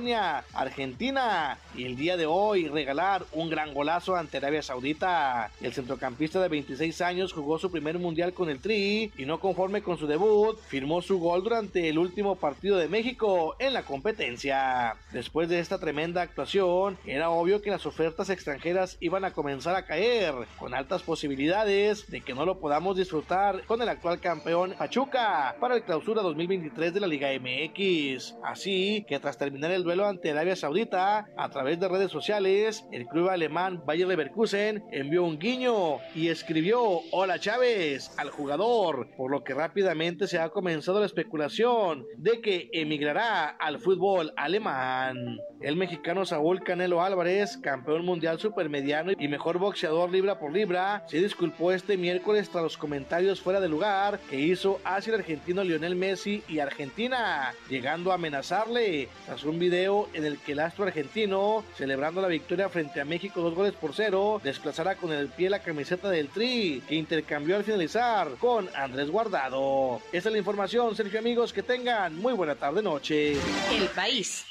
[0.53, 5.51] Argentina y el día de hoy regalar un gran golazo ante Arabia Saudita.
[5.61, 9.81] El centrocampista de 26 años jugó su primer mundial con el Tri y no conforme
[9.81, 14.97] con su debut, firmó su gol durante el último partido de México en la competencia.
[15.13, 19.85] Después de esta tremenda actuación, era obvio que las ofertas extranjeras iban a comenzar a
[19.85, 25.55] caer, con altas posibilidades de que no lo podamos disfrutar con el actual campeón Pachuca
[25.61, 28.35] para el clausura 2023 de la Liga MX.
[28.43, 33.05] Así que tras terminar el duelo ante Arabia Saudita a través de redes sociales, el
[33.05, 39.43] club alemán Bayer Leverkusen envió un guiño y escribió Hola Chávez al jugador, por lo
[39.43, 45.37] que rápidamente se ha comenzado la especulación de que emigrará al fútbol alemán.
[45.61, 51.21] El mexicano Saúl Canelo Álvarez, campeón mundial supermediano y mejor boxeador libra por libra, se
[51.21, 55.95] disculpó este miércoles tras los comentarios fuera de lugar que hizo hacia el argentino Lionel
[55.95, 61.65] Messi y Argentina, llegando a amenazarle tras un video en el que el astro argentino,
[61.77, 65.59] celebrando la victoria frente a México dos goles por cero, desplazará con el pie la
[65.59, 70.01] camiseta del Tri, que intercambió al finalizar con Andrés Guardado.
[70.13, 73.33] Esta es la información, Sergio amigos, que tengan muy buena tarde noche.
[73.33, 74.45] El país.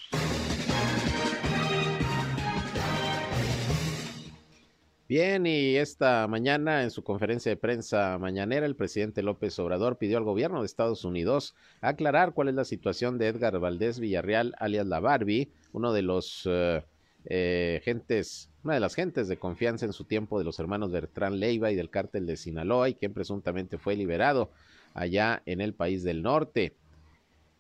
[5.07, 10.17] Bien, y esta mañana en su conferencia de prensa mañanera, el presidente López Obrador pidió
[10.17, 14.87] al gobierno de Estados Unidos aclarar cuál es la situación de Edgar Valdés Villarreal, alias
[14.87, 16.83] la Barbie, uno de los eh,
[17.27, 21.39] eh, gentes, una de las gentes de confianza en su tiempo de los hermanos Bertrán
[21.39, 24.53] Leiva y del cártel de Sinaloa, y quien presuntamente fue liberado
[24.95, 26.77] allá en el país del norte.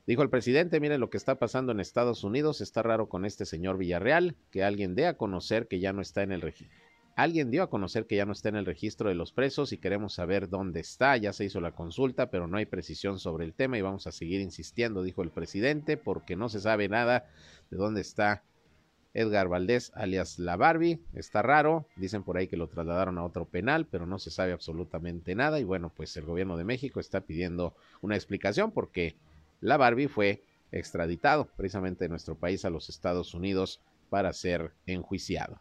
[0.06, 3.44] Dijo el presidente, miren lo que está pasando en Estados Unidos, está raro con este
[3.44, 6.83] señor Villarreal, que alguien dé a conocer que ya no está en el registro
[7.16, 9.78] Alguien dio a conocer que ya no está en el registro de los presos y
[9.78, 11.16] queremos saber dónde está.
[11.16, 14.12] Ya se hizo la consulta, pero no hay precisión sobre el tema y vamos a
[14.12, 17.30] seguir insistiendo, dijo el presidente, porque no se sabe nada
[17.70, 18.42] de dónde está
[19.14, 21.00] Edgar Valdés, alias La Barbie.
[21.14, 24.52] Está raro, dicen por ahí que lo trasladaron a otro penal, pero no se sabe
[24.52, 25.60] absolutamente nada.
[25.60, 29.14] Y bueno, pues el gobierno de México está pidiendo una explicación porque
[29.60, 30.42] La Barbie fue
[30.72, 35.60] extraditado precisamente de nuestro país a los Estados Unidos para ser enjuiciado.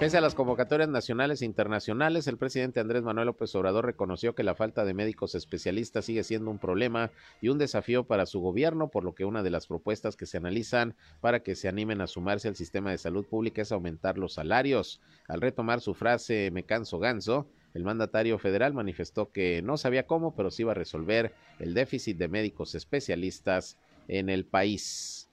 [0.00, 4.42] Pese a las convocatorias nacionales e internacionales, el presidente Andrés Manuel López Obrador reconoció que
[4.42, 7.10] la falta de médicos especialistas sigue siendo un problema
[7.42, 10.38] y un desafío para su gobierno, por lo que una de las propuestas que se
[10.38, 14.32] analizan para que se animen a sumarse al sistema de salud pública es aumentar los
[14.32, 15.02] salarios.
[15.28, 20.34] Al retomar su frase me canso ganso, el mandatario federal manifestó que no sabía cómo,
[20.34, 23.76] pero sí iba a resolver el déficit de médicos especialistas
[24.08, 25.29] en el país.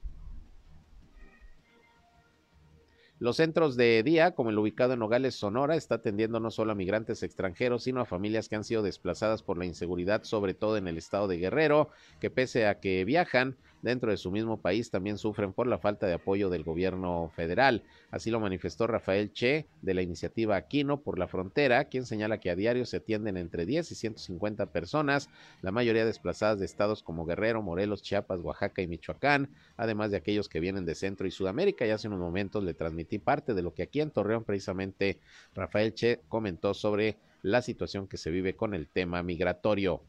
[3.19, 6.75] Los centros de día, como el ubicado en Nogales, Sonora, está atendiendo no solo a
[6.75, 10.87] migrantes extranjeros, sino a familias que han sido desplazadas por la inseguridad, sobre todo en
[10.87, 11.89] el estado de Guerrero,
[12.19, 16.07] que pese a que viajan, dentro de su mismo país también sufren por la falta
[16.07, 17.83] de apoyo del gobierno federal.
[18.11, 22.49] Así lo manifestó Rafael Che de la iniciativa Aquino por la frontera, quien señala que
[22.49, 25.29] a diario se atienden entre 10 y 150 personas,
[25.61, 30.49] la mayoría desplazadas de estados como Guerrero, Morelos, Chiapas, Oaxaca y Michoacán, además de aquellos
[30.49, 31.85] que vienen de Centro y Sudamérica.
[31.85, 35.19] Y hace unos momentos le transmití parte de lo que aquí en Torreón precisamente
[35.53, 40.01] Rafael Che comentó sobre la situación que se vive con el tema migratorio.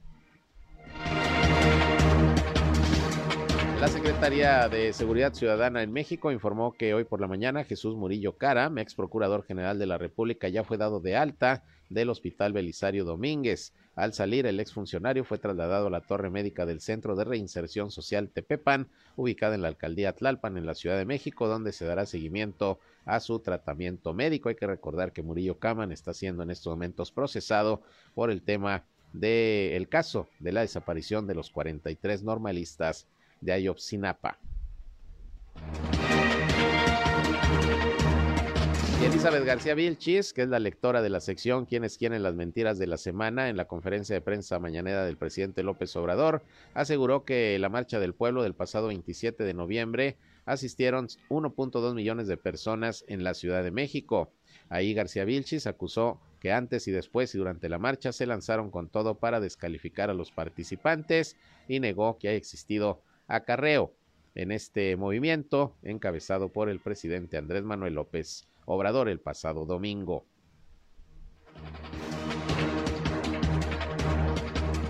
[3.81, 8.37] La Secretaría de Seguridad Ciudadana en México informó que hoy por la mañana Jesús Murillo
[8.37, 13.05] Cara, ex procurador general de la República, ya fue dado de alta del Hospital Belisario
[13.05, 13.73] Domínguez.
[13.95, 18.31] Al salir, el exfuncionario fue trasladado a la torre médica del Centro de Reinserción Social
[18.31, 22.81] Tepepan, ubicada en la alcaldía Tlalpan, en la Ciudad de México, donde se dará seguimiento
[23.05, 24.49] a su tratamiento médico.
[24.49, 27.83] Hay que recordar que Murillo Caman está siendo en estos momentos procesado
[28.17, 33.07] por el tema del caso de la desaparición de los 43 normalistas
[33.41, 34.39] de Ayotzinapa.
[39.01, 42.81] Y Elizabeth García Vilchis, que es la lectora de la sección Quiénes quieren las mentiras
[42.81, 46.43] de la semana en la conferencia de prensa mañanera del presidente López Obrador,
[46.75, 50.17] aseguró que la marcha del pueblo del pasado 27 de noviembre
[50.47, 54.33] asistieron 1.2 millones de personas en la Ciudad de México.
[54.69, 58.89] Ahí García Vilchis acusó que antes y después y durante la marcha se lanzaron con
[58.89, 61.37] todo para descalificar a los participantes
[61.69, 63.95] y negó que haya existido acarreo
[64.35, 70.27] en este movimiento encabezado por el presidente Andrés Manuel López Obrador el pasado domingo.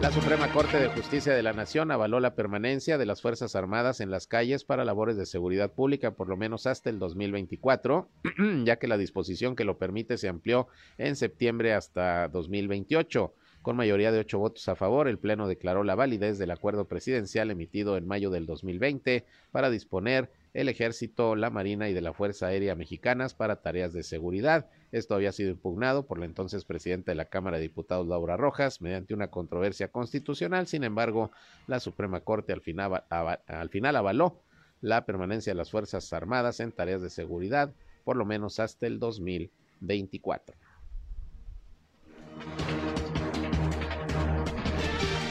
[0.01, 4.01] La Suprema Corte de Justicia de la Nación avaló la permanencia de las Fuerzas Armadas
[4.01, 8.09] en las calles para labores de seguridad pública por lo menos hasta el 2024,
[8.65, 10.69] ya que la disposición que lo permite se amplió
[10.99, 13.35] en septiembre hasta 2028.
[13.69, 17.51] Con mayoría de ocho votos a favor, el Pleno declaró la validez del acuerdo presidencial
[17.51, 22.47] emitido en mayo del 2020 para disponer el Ejército, la Marina y de la Fuerza
[22.47, 24.71] Aérea Mexicanas para tareas de seguridad.
[24.91, 28.81] Esto había sido impugnado por la entonces presidenta de la Cámara de Diputados, Laura Rojas,
[28.81, 30.67] mediante una controversia constitucional.
[30.67, 31.31] Sin embargo,
[31.67, 34.41] la Suprema Corte al final, al final avaló
[34.81, 38.99] la permanencia de las Fuerzas Armadas en tareas de seguridad, por lo menos hasta el
[38.99, 40.57] 2024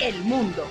[0.07, 0.63] el mundo.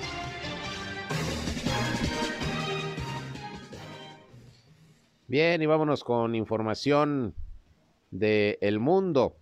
[5.27, 7.35] Bien, y vámonos con información
[8.09, 9.35] de El Mundo.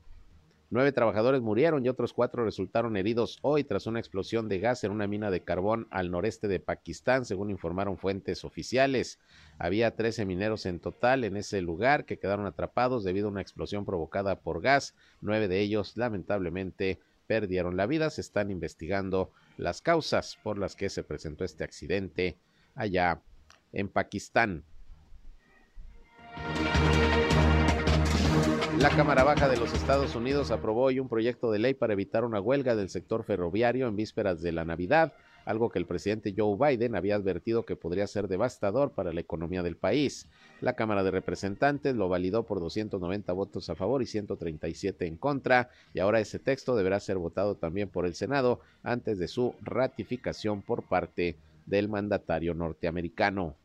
[0.69, 4.91] Nueve trabajadores murieron y otros cuatro resultaron heridos hoy tras una explosión de gas en
[4.91, 9.19] una mina de carbón al noreste de Pakistán, según informaron fuentes oficiales.
[9.59, 13.85] Había 13 mineros en total en ese lugar que quedaron atrapados debido a una explosión
[13.85, 14.93] provocada por gas.
[15.21, 18.09] Nueve de ellos lamentablemente perdieron la vida.
[18.09, 22.37] Se están investigando las causas por las que se presentó este accidente
[22.75, 23.21] allá
[23.71, 24.63] en Pakistán.
[28.79, 32.25] La Cámara Baja de los Estados Unidos aprobó hoy un proyecto de ley para evitar
[32.25, 35.13] una huelga del sector ferroviario en vísperas de la Navidad,
[35.45, 39.63] algo que el presidente Joe Biden había advertido que podría ser devastador para la economía
[39.63, 40.27] del país.
[40.59, 45.69] La Cámara de Representantes lo validó por 290 votos a favor y 137 en contra,
[45.93, 50.61] y ahora ese texto deberá ser votado también por el Senado antes de su ratificación
[50.61, 51.35] por parte
[51.65, 53.55] del mandatario norteamericano.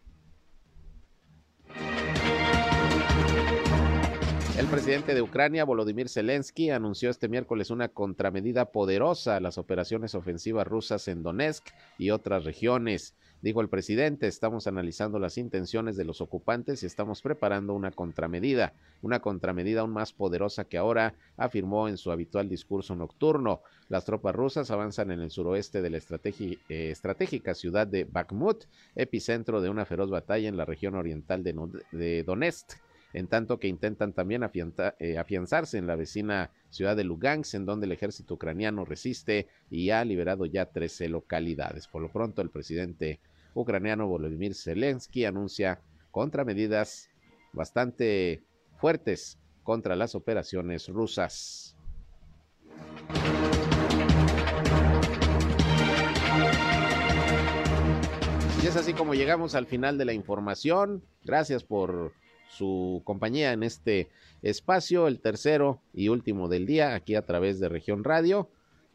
[4.61, 10.15] El presidente de Ucrania, Volodymyr Zelensky, anunció este miércoles una contramedida poderosa a las operaciones
[10.15, 13.15] ofensivas rusas en Donetsk y otras regiones.
[13.41, 18.75] Dijo el presidente, estamos analizando las intenciones de los ocupantes y estamos preparando una contramedida,
[19.01, 23.63] una contramedida aún más poderosa que ahora, afirmó en su habitual discurso nocturno.
[23.89, 29.63] Las tropas rusas avanzan en el suroeste de la eh, estratégica ciudad de Bakhmut, epicentro
[29.63, 31.55] de una feroz batalla en la región oriental de,
[31.93, 32.73] de Donetsk
[33.13, 34.43] en tanto que intentan también
[34.99, 39.91] eh, afianzarse en la vecina ciudad de Lugansk, en donde el ejército ucraniano resiste y
[39.91, 41.89] ha liberado ya 13 localidades.
[41.89, 43.21] Por lo pronto, el presidente
[43.55, 45.81] ucraniano Volodymyr Zelensky anuncia
[46.11, 47.11] contramedidas
[47.53, 48.43] bastante
[48.79, 51.77] fuertes contra las operaciones rusas.
[58.63, 61.03] Y es así como llegamos al final de la información.
[61.25, 62.13] Gracias por
[62.51, 64.09] su compañía en este
[64.43, 68.49] espacio, el tercero y último del día, aquí a través de Región Radio.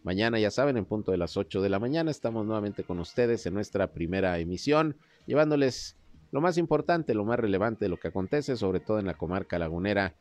[0.03, 3.45] Mañana, ya saben, en punto de las 8 de la mañana, estamos nuevamente con ustedes
[3.45, 5.97] en nuestra primera emisión, llevándoles
[6.31, 9.57] lo más importante, lo más relevante de lo que acontece, sobre todo en la comarca
[9.57, 10.13] lagunera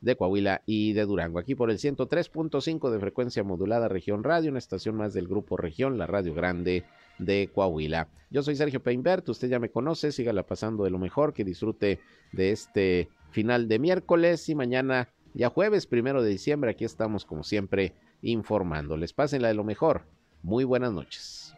[0.00, 1.38] de Coahuila y de Durango.
[1.38, 5.98] Aquí por el 103.5 de frecuencia modulada Región Radio, una estación más del grupo Región,
[5.98, 6.84] la Radio Grande
[7.20, 8.08] de Coahuila.
[8.30, 12.00] Yo soy Sergio Peinbert, usted ya me conoce, sígala pasando de lo mejor, que disfrute
[12.32, 17.42] de este final de miércoles y mañana, ya jueves primero de diciembre, aquí estamos como
[17.42, 19.12] siempre informándoles.
[19.12, 20.06] Pásenla de lo mejor.
[20.42, 21.54] Muy buenas noches.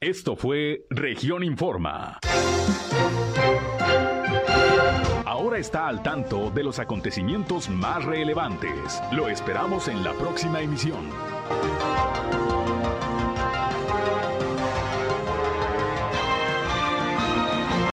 [0.00, 2.18] Esto fue Región Informa.
[5.30, 9.00] Ahora está al tanto de los acontecimientos más relevantes.
[9.12, 11.08] Lo esperamos en la próxima emisión.